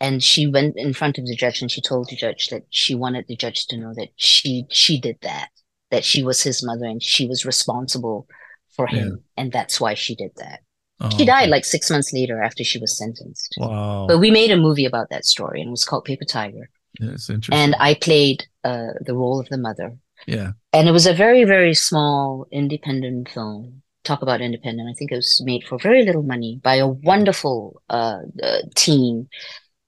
And 0.00 0.22
she 0.22 0.46
went 0.48 0.76
in 0.76 0.92
front 0.94 1.18
of 1.18 1.26
the 1.26 1.36
judge 1.36 1.62
and 1.62 1.70
she 1.70 1.80
told 1.80 2.08
the 2.08 2.16
judge 2.16 2.48
that 2.48 2.64
she 2.70 2.94
wanted 2.94 3.26
the 3.28 3.36
judge 3.36 3.66
to 3.68 3.76
know 3.76 3.94
that 3.94 4.08
she 4.16 4.66
she 4.68 5.00
did 5.00 5.16
that, 5.22 5.50
that 5.92 6.04
she 6.04 6.24
was 6.24 6.42
his 6.42 6.64
mother 6.64 6.86
and 6.86 7.00
she 7.00 7.28
was 7.28 7.46
responsible 7.46 8.26
for 8.74 8.88
him, 8.88 9.08
yeah. 9.08 9.42
and 9.42 9.52
that's 9.52 9.80
why 9.80 9.94
she 9.94 10.16
did 10.16 10.32
that. 10.36 10.60
Oh, 11.00 11.10
she 11.10 11.24
died 11.24 11.42
okay. 11.42 11.50
like 11.50 11.64
six 11.64 11.90
months 11.90 12.12
later 12.12 12.42
after 12.42 12.64
she 12.64 12.78
was 12.78 12.96
sentenced. 12.96 13.54
Wow! 13.58 14.06
But 14.08 14.18
we 14.18 14.30
made 14.30 14.50
a 14.50 14.56
movie 14.56 14.86
about 14.86 15.10
that 15.10 15.24
story, 15.24 15.60
and 15.60 15.68
it 15.68 15.70
was 15.70 15.84
called 15.84 16.04
Paper 16.04 16.24
Tiger. 16.24 16.68
That's 16.98 17.30
interesting. 17.30 17.62
And 17.62 17.76
I 17.78 17.94
played 17.94 18.44
uh, 18.64 18.94
the 19.00 19.14
role 19.14 19.40
of 19.40 19.48
the 19.48 19.58
mother. 19.58 19.96
Yeah. 20.26 20.52
And 20.72 20.88
it 20.88 20.92
was 20.92 21.06
a 21.06 21.14
very 21.14 21.44
very 21.44 21.74
small 21.74 22.46
independent 22.50 23.28
film 23.28 23.82
talk 24.04 24.22
about 24.22 24.40
independent. 24.40 24.88
I 24.88 24.94
think 24.94 25.12
it 25.12 25.16
was 25.16 25.42
made 25.44 25.64
for 25.64 25.78
very 25.78 26.04
little 26.04 26.22
money 26.22 26.60
by 26.62 26.76
a 26.76 26.88
wonderful 26.88 27.82
uh, 27.88 28.20
uh, 28.42 28.58
team. 28.74 29.28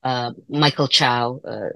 Uh, 0.02 0.32
Michael 0.48 0.86
Chow, 0.86 1.40
uh, 1.48 1.70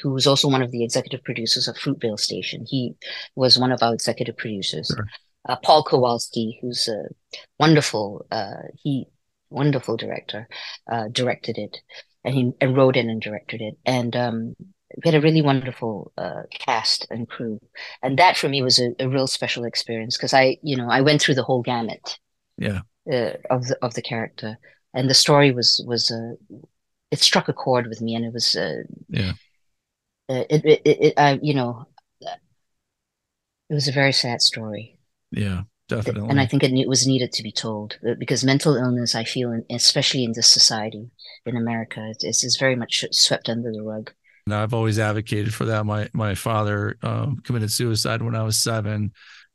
who 0.00 0.12
was 0.12 0.26
also 0.26 0.48
one 0.48 0.62
of 0.62 0.70
the 0.70 0.84
executive 0.84 1.24
producers 1.24 1.66
of 1.66 1.76
Fruitvale 1.76 2.18
Station, 2.18 2.64
he 2.66 2.94
was 3.34 3.58
one 3.58 3.72
of 3.72 3.82
our 3.82 3.92
executive 3.92 4.36
producers. 4.36 4.92
Sure. 4.94 5.06
Uh, 5.48 5.56
Paul 5.56 5.82
Kowalski, 5.82 6.58
who's 6.60 6.88
a 6.88 7.08
wonderful, 7.58 8.26
uh, 8.30 8.62
he 8.82 9.06
wonderful 9.50 9.96
director, 9.96 10.48
directed 11.12 11.58
it, 11.58 11.76
and 12.24 12.34
he 12.34 12.52
and 12.60 12.76
wrote 12.76 12.96
it 12.96 13.06
and 13.06 13.20
directed 13.20 13.60
it. 13.60 13.76
And 13.84 14.14
um, 14.16 14.56
we 14.94 15.02
had 15.04 15.14
a 15.14 15.20
really 15.20 15.42
wonderful 15.42 16.12
uh, 16.16 16.42
cast 16.50 17.06
and 17.10 17.28
crew, 17.28 17.60
and 18.02 18.18
that 18.18 18.36
for 18.36 18.48
me 18.48 18.62
was 18.62 18.78
a, 18.78 18.90
a 19.00 19.08
real 19.08 19.26
special 19.26 19.64
experience 19.64 20.16
because 20.16 20.32
I, 20.32 20.58
you 20.62 20.76
know, 20.76 20.88
I 20.88 21.00
went 21.00 21.20
through 21.20 21.34
the 21.34 21.42
whole 21.42 21.62
gamut, 21.62 22.18
yeah, 22.56 22.80
uh, 23.10 23.32
of 23.50 23.66
the 23.66 23.76
of 23.82 23.94
the 23.94 24.02
character, 24.02 24.58
and 24.94 25.10
the 25.10 25.14
story 25.14 25.50
was 25.52 25.82
was 25.86 26.10
uh, 26.10 26.34
it 27.10 27.18
struck 27.18 27.48
a 27.48 27.52
chord 27.52 27.88
with 27.88 28.00
me, 28.00 28.14
and 28.14 28.24
it 28.24 28.32
was 28.32 28.54
uh, 28.54 28.82
yeah, 29.08 29.32
uh, 30.28 30.44
it 30.48 30.64
it, 30.64 30.80
it, 30.84 31.14
uh, 31.16 31.36
you 31.42 31.54
know, 31.54 31.86
it 32.20 33.74
was 33.74 33.88
a 33.88 33.92
very 33.92 34.12
sad 34.12 34.40
story. 34.40 34.98
Yeah, 35.32 35.62
definitely, 35.88 36.30
and 36.30 36.40
I 36.40 36.46
think 36.46 36.62
it, 36.62 36.72
it 36.72 36.88
was 36.88 37.08
needed 37.08 37.32
to 37.32 37.42
be 37.42 37.52
told 37.52 37.98
uh, 38.08 38.14
because 38.18 38.44
mental 38.44 38.76
illness, 38.76 39.16
I 39.16 39.24
feel, 39.24 39.60
especially 39.68 40.22
in 40.22 40.32
this 40.32 40.48
society 40.48 41.10
in 41.44 41.56
America, 41.56 42.08
it's, 42.20 42.44
it's 42.44 42.56
very 42.56 42.76
much 42.76 43.04
swept 43.10 43.48
under 43.48 43.72
the 43.72 43.82
rug. 43.82 44.12
And 44.46 44.54
I've 44.54 44.74
always 44.74 44.98
advocated 44.98 45.52
for 45.52 45.66
that. 45.66 45.84
My 45.84 46.08
my 46.12 46.34
father 46.34 46.96
um, 47.02 47.38
committed 47.38 47.72
suicide 47.72 48.22
when 48.22 48.36
I 48.36 48.44
was 48.44 48.56
seven, 48.56 49.12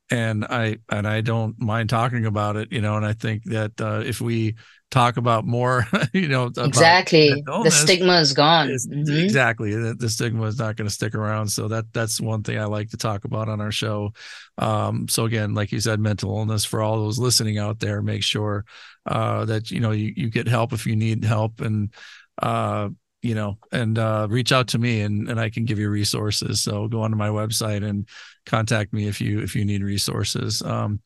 and 0.09 0.43
I 0.43 0.79
and 0.89 1.07
I 1.07 1.21
don't 1.21 1.59
mind 1.59 1.89
talking 1.89 2.25
about 2.25 2.57
it. 2.57 2.73
You 2.73 2.81
know, 2.81 2.97
and 2.97 3.05
I 3.05 3.13
think 3.13 3.45
that 3.45 3.79
uh, 3.79 4.03
if 4.05 4.19
we 4.19 4.55
talk 4.91 5.15
about 5.15 5.45
more, 5.45 5.87
you 6.13 6.27
know, 6.27 6.51
exactly, 6.57 7.29
illness, 7.47 7.79
the 7.79 7.87
stigma 7.87 8.19
is 8.19 8.33
gone. 8.33 8.67
Mm-hmm. 8.67 9.23
Exactly, 9.23 9.73
the, 9.73 9.93
the, 9.93 10.09
stigma 10.09 10.43
is 10.43 10.59
not 10.59 10.75
going 10.75 10.87
to 10.87 10.93
stick 10.93 11.15
around. 11.15 11.47
So 11.47 11.69
that 11.69 11.85
that's 11.93 12.19
one 12.19 12.43
thing 12.43 12.59
I 12.59 12.65
like 12.65 12.89
to 12.89 12.97
talk 12.97 13.23
about 13.23 13.47
on 13.47 13.61
our 13.61 13.71
show. 13.71 14.13
Um, 14.57 15.07
so 15.07 15.23
again, 15.23 15.53
like 15.53 15.71
you 15.71 15.79
said, 15.79 16.01
mental 16.01 16.37
illness 16.37 16.65
for 16.65 16.81
all 16.81 16.97
those 16.97 17.17
listening 17.17 17.57
out 17.57 17.79
there, 17.79 18.01
make 18.01 18.23
sure 18.23 18.65
uh, 19.05 19.45
that 19.45 19.71
you 19.71 19.79
know 19.79 19.91
you 19.91 20.13
you 20.15 20.29
get 20.29 20.49
help 20.49 20.73
if 20.73 20.85
you 20.85 20.97
need 20.97 21.23
help 21.23 21.61
and 21.61 21.93
uh, 22.41 22.89
you 23.21 23.35
know, 23.35 23.57
and 23.71 23.99
uh, 23.99 24.27
reach 24.29 24.51
out 24.51 24.67
to 24.69 24.79
me 24.79 25.01
and, 25.01 25.29
and 25.29 25.39
I 25.39 25.49
can 25.49 25.65
give 25.65 25.79
you 25.79 25.89
resources. 25.89 26.61
So 26.61 26.87
go 26.87 27.01
onto 27.01 27.17
my 27.17 27.29
website 27.29 27.87
and 27.87 28.07
contact 28.45 28.93
me 28.93 29.07
if 29.07 29.21
you 29.21 29.41
if 29.41 29.55
you 29.55 29.63
need 29.63 29.83
resources. 29.83 30.61
Um, 30.61 31.01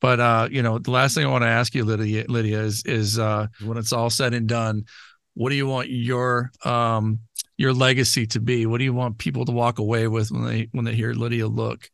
but 0.00 0.20
uh, 0.20 0.48
you 0.50 0.62
know, 0.62 0.78
the 0.78 0.90
last 0.90 1.14
thing 1.14 1.24
I 1.24 1.30
want 1.30 1.44
to 1.44 1.48
ask 1.48 1.74
you, 1.74 1.84
Lydia, 1.84 2.26
Lydia, 2.28 2.60
is 2.60 2.84
is 2.84 3.18
uh, 3.18 3.46
when 3.64 3.78
it's 3.78 3.92
all 3.92 4.10
said 4.10 4.34
and 4.34 4.46
done, 4.46 4.84
what 5.32 5.50
do 5.50 5.56
you 5.56 5.66
want 5.66 5.88
your 5.88 6.50
um, 6.64 7.20
your 7.56 7.72
legacy 7.72 8.26
to 8.28 8.40
be? 8.40 8.66
What 8.66 8.78
do 8.78 8.84
you 8.84 8.92
want 8.92 9.18
people 9.18 9.46
to 9.46 9.52
walk 9.52 9.78
away 9.78 10.06
with 10.06 10.30
when 10.30 10.44
they 10.44 10.68
when 10.72 10.84
they 10.84 10.94
hear 10.94 11.14
Lydia 11.14 11.46
Look? 11.46 11.90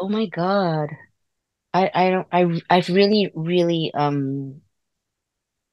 Oh 0.00 0.08
my 0.08 0.26
God, 0.26 0.88
I 1.74 1.90
I 1.92 2.10
don't 2.10 2.28
I 2.32 2.60
I've 2.70 2.88
really 2.88 3.30
really 3.34 3.92
um 3.92 4.62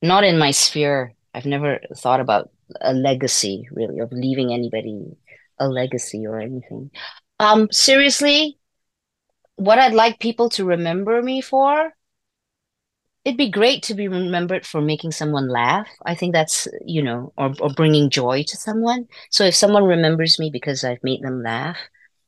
not 0.02 0.26
in 0.26 0.38
my 0.38 0.52
sphere 0.52 1.14
I've 1.34 1.46
never 1.46 1.80
thought 1.96 2.20
about 2.20 2.50
a 2.80 2.94
legacy 2.94 3.68
really 3.72 4.00
of 4.00 4.12
leaving 4.12 4.54
anybody 4.54 5.18
a 5.60 5.68
legacy 5.68 6.26
or 6.26 6.40
anything. 6.40 6.92
Um, 7.40 7.70
seriously, 7.72 8.58
what 9.56 9.80
I'd 9.80 9.94
like 9.94 10.20
people 10.20 10.50
to 10.50 10.66
remember 10.66 11.22
me 11.22 11.42
for, 11.42 11.94
it'd 13.24 13.38
be 13.38 13.52
great 13.52 13.84
to 13.84 13.94
be 13.94 14.08
remembered 14.08 14.66
for 14.66 14.82
making 14.82 15.12
someone 15.12 15.48
laugh. 15.48 15.88
I 16.06 16.16
think 16.16 16.34
that's, 16.34 16.68
you 16.86 17.04
know, 17.04 17.32
or, 17.38 17.54
or 17.62 17.70
bringing 17.70 18.10
joy 18.10 18.44
to 18.44 18.58
someone. 18.58 19.08
So 19.30 19.46
if 19.46 19.56
someone 19.56 19.84
remembers 19.84 20.40
me 20.40 20.50
because 20.52 20.84
I've 20.84 21.04
made 21.04 21.22
them 21.22 21.44
laugh, 21.44 21.78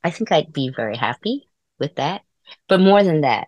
I 0.04 0.12
think 0.12 0.32
I'd 0.32 0.54
be 0.54 0.72
very 0.76 0.96
happy 0.96 1.50
with 1.80 1.96
that. 1.96 2.22
But 2.68 2.80
more 2.80 3.04
than 3.04 3.22
that, 3.22 3.48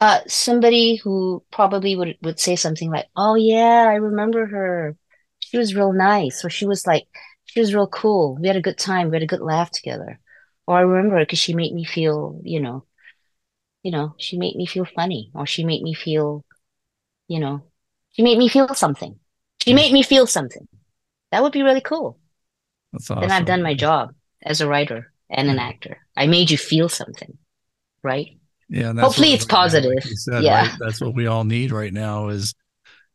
uh, 0.00 0.20
somebody 0.26 0.96
who 0.96 1.44
probably 1.52 1.96
would 1.96 2.16
would 2.22 2.40
say 2.40 2.56
something 2.56 2.90
like, 2.90 3.08
"Oh 3.16 3.34
yeah, 3.34 3.86
I 3.88 3.94
remember 3.96 4.46
her. 4.46 4.96
She 5.40 5.58
was 5.58 5.74
real 5.74 5.92
nice," 5.92 6.44
or 6.44 6.50
she 6.50 6.66
was 6.66 6.86
like, 6.86 7.06
"She 7.46 7.60
was 7.60 7.74
real 7.74 7.88
cool. 7.88 8.36
We 8.40 8.48
had 8.48 8.56
a 8.56 8.62
good 8.62 8.78
time. 8.78 9.10
We 9.10 9.16
had 9.16 9.22
a 9.24 9.26
good 9.26 9.40
laugh 9.42 9.70
together." 9.70 10.20
Or 10.66 10.76
I 10.78 10.82
remember 10.82 11.16
her 11.18 11.22
because 11.24 11.38
she 11.40 11.54
made 11.54 11.74
me 11.74 11.84
feel, 11.84 12.40
you 12.44 12.60
know, 12.60 12.84
you 13.82 13.90
know, 13.90 14.14
she 14.18 14.38
made 14.38 14.56
me 14.56 14.66
feel 14.66 14.84
funny, 14.84 15.30
or 15.34 15.46
she 15.46 15.64
made 15.64 15.82
me 15.82 15.94
feel, 15.94 16.44
you 17.28 17.40
know, 17.40 17.62
she 18.12 18.22
made 18.22 18.38
me 18.38 18.48
feel 18.48 18.74
something. 18.74 19.18
She 19.62 19.74
made 19.74 19.92
me 19.92 20.02
feel 20.04 20.26
something. 20.26 20.68
That 21.32 21.42
would 21.44 21.52
be 21.52 21.62
really 21.62 21.82
cool. 21.82 22.18
That's 22.92 23.10
awesome. 23.10 23.20
Then 23.20 23.30
I've 23.32 23.46
done 23.46 23.62
my 23.62 23.74
job 23.74 24.14
as 24.42 24.60
a 24.60 24.68
writer 24.68 25.12
and 25.30 25.50
an 25.50 25.58
actor. 25.58 25.98
I 26.16 26.26
made 26.26 26.50
you 26.50 26.58
feel 26.58 26.88
something, 26.88 27.38
right? 28.02 28.39
Yeah. 28.70 28.92
Hopefully 28.94 29.32
it's 29.32 29.44
positive. 29.44 29.92
Like 29.92 30.04
said, 30.04 30.42
yeah. 30.44 30.68
Right? 30.68 30.78
That's 30.78 31.00
what 31.00 31.14
we 31.14 31.26
all 31.26 31.44
need 31.44 31.72
right 31.72 31.92
now 31.92 32.28
is, 32.28 32.54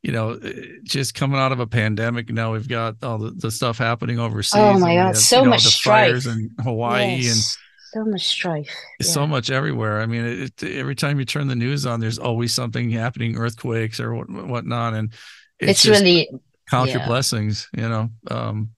you 0.04 0.12
know, 0.12 0.34
eh, 0.34 0.52
just 0.84 1.16
coming 1.16 1.40
out 1.40 1.54
of 1.54 1.60
a 1.60 1.66
pandemic. 1.66 2.30
Now 2.30 2.52
we've 2.52 2.68
got 2.68 2.96
all 3.02 3.18
the, 3.18 3.32
the 3.32 3.50
stuff 3.50 3.78
happening 3.78 4.20
overseas. 4.20 4.60
Oh 4.60 4.78
my 4.78 4.96
God. 4.96 5.08
Have, 5.08 5.18
so 5.18 5.40
you 5.40 5.44
know, 5.46 5.50
much 5.52 5.64
strife. 5.64 6.28
in 6.28 6.52
Hawaii 6.62 7.16
yes. 7.16 7.34
and 7.34 8.04
so 8.04 8.12
much 8.12 8.26
strife. 8.26 8.76
Yeah. 9.00 9.08
So 9.08 9.26
much 9.26 9.50
everywhere. 9.50 10.02
I 10.02 10.06
mean, 10.06 10.26
it, 10.26 10.62
it, 10.62 10.78
every 10.78 10.96
time 10.96 11.20
you 11.20 11.26
turn 11.26 11.48
the 11.48 11.56
news 11.56 11.86
on, 11.86 12.02
there's 12.02 12.20
always 12.20 12.54
something 12.54 12.92
happening, 12.92 13.38
earthquakes 13.38 14.02
or 14.02 14.14
what, 14.14 14.30
whatnot. 14.30 14.94
And 14.94 15.14
it's, 15.60 15.86
it's 15.86 15.88
really 15.88 16.30
count 16.70 16.90
yeah. 16.90 16.98
your 16.98 17.08
blessings, 17.08 17.70
you 17.76 17.88
know. 17.88 18.10
Um, 18.30 18.72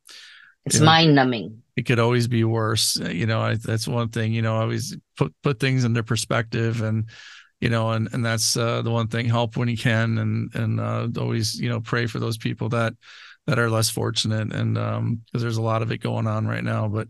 it's 0.66 0.80
mind 0.80 1.16
numbing 1.16 1.64
it 1.78 1.86
could 1.86 2.00
always 2.00 2.28
be 2.28 2.44
worse. 2.44 3.00
Uh, 3.00 3.10
you 3.10 3.28
know, 3.28 3.40
I, 3.40 3.56
that's 3.56 3.88
one 3.88 4.10
thing. 4.10 4.34
You 4.34 4.42
know, 4.42 4.56
always 4.56 4.98
put 5.16 5.34
put 5.44 5.60
things 5.60 5.84
into 5.86 6.04
perspective, 6.04 6.82
and 6.82 7.06
you 7.62 7.70
know, 7.70 7.92
and 7.92 8.10
and 8.12 8.26
that's 8.26 8.58
uh, 8.58 8.82
the 8.82 8.92
one 8.92 9.08
thing. 9.08 9.28
Help 9.28 9.56
when 9.56 9.70
you 9.70 9.78
can, 9.78 10.18
and 10.18 10.54
and 10.56 10.80
uh, 10.80 11.08
always 11.20 11.58
you 11.60 11.70
know 11.70 11.80
pray 11.80 12.08
for 12.08 12.20
those 12.20 12.38
people 12.38 12.70
that 12.70 12.94
that 13.46 13.60
are 13.60 13.70
less 13.70 13.92
fortunate, 13.92 14.52
and 14.52 14.76
um, 14.78 15.22
because 15.26 15.44
there's 15.44 15.58
a 15.58 15.62
lot 15.62 15.84
of 15.84 15.92
it 15.92 16.00
going 16.00 16.26
on 16.26 16.48
right 16.48 16.64
now. 16.64 16.88
But 16.88 17.10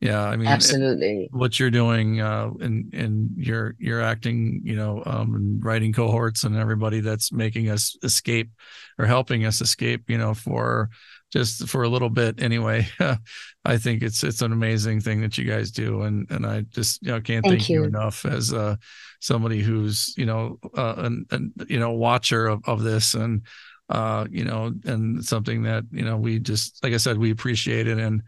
yeah, 0.00 0.22
I 0.22 0.36
mean, 0.36 0.48
absolutely, 0.48 1.30
what 1.32 1.58
you're 1.58 1.70
doing 1.70 2.20
uh, 2.20 2.50
in 2.60 2.90
in 2.92 3.30
your 3.38 3.74
your 3.78 4.02
acting, 4.02 4.60
you 4.64 4.76
know, 4.76 5.02
um, 5.06 5.34
and 5.34 5.64
writing 5.64 5.94
cohorts 5.94 6.44
and 6.44 6.56
everybody 6.56 7.00
that's 7.00 7.32
making 7.32 7.70
us 7.70 7.96
escape 8.02 8.50
or 8.98 9.06
helping 9.06 9.46
us 9.46 9.62
escape, 9.62 10.10
you 10.10 10.18
know, 10.18 10.34
for 10.34 10.90
just 11.34 11.68
for 11.68 11.82
a 11.82 11.88
little 11.88 12.08
bit 12.08 12.40
anyway. 12.40 12.86
I 13.64 13.76
think 13.76 14.02
it's 14.02 14.22
it's 14.22 14.40
an 14.40 14.52
amazing 14.52 15.00
thing 15.00 15.20
that 15.22 15.36
you 15.36 15.44
guys 15.44 15.72
do, 15.72 16.02
and 16.02 16.30
and 16.30 16.46
I 16.46 16.60
just 16.60 17.02
you 17.02 17.08
know 17.08 17.20
can't 17.20 17.44
thank, 17.44 17.58
thank 17.58 17.68
you. 17.68 17.82
you. 17.82 17.88
enough 17.88 18.24
as 18.24 18.52
uh, 18.52 18.76
somebody 19.20 19.60
who's 19.60 20.14
you 20.16 20.26
know 20.26 20.60
uh, 20.76 20.94
an, 20.98 21.26
an 21.32 21.52
you 21.68 21.80
know 21.80 21.90
watcher 21.90 22.46
of 22.46 22.62
of 22.66 22.82
this 22.82 23.14
and 23.14 23.42
uh 23.90 24.24
you 24.30 24.44
know 24.44 24.72
and 24.86 25.22
something 25.22 25.64
that 25.64 25.84
you 25.90 26.04
know 26.04 26.16
we 26.16 26.38
just 26.38 26.82
like 26.82 26.94
I 26.94 26.96
said 26.96 27.18
we 27.18 27.30
appreciate 27.30 27.86
it 27.86 27.98
and 27.98 28.22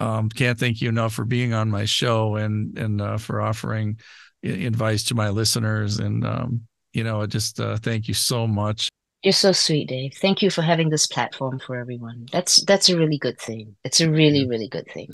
um 0.00 0.28
can't 0.28 0.56
thank 0.56 0.80
you 0.80 0.88
enough 0.88 1.14
for 1.14 1.24
being 1.24 1.52
on 1.52 1.68
my 1.68 1.84
show 1.84 2.36
and 2.36 2.78
and 2.78 3.00
uh, 3.00 3.18
for 3.18 3.40
offering 3.40 3.98
advice 4.44 5.02
to 5.04 5.16
my 5.16 5.30
listeners 5.30 5.98
and 5.98 6.24
um 6.24 6.60
you 6.92 7.02
know 7.02 7.26
just 7.26 7.58
uh, 7.58 7.76
thank 7.76 8.06
you 8.06 8.14
so 8.14 8.46
much 8.46 8.88
you're 9.22 9.32
so 9.32 9.52
sweet, 9.52 9.88
Dave. 9.88 10.14
Thank 10.14 10.42
you 10.42 10.50
for 10.50 10.62
having 10.62 10.88
this 10.88 11.06
platform 11.06 11.58
for 11.58 11.76
everyone. 11.76 12.26
That's 12.32 12.64
that's 12.64 12.88
a 12.88 12.96
really 12.96 13.18
good 13.18 13.38
thing. 13.38 13.76
It's 13.84 14.00
a 14.00 14.10
really, 14.10 14.46
really 14.46 14.68
good 14.68 14.86
thing. 14.92 15.10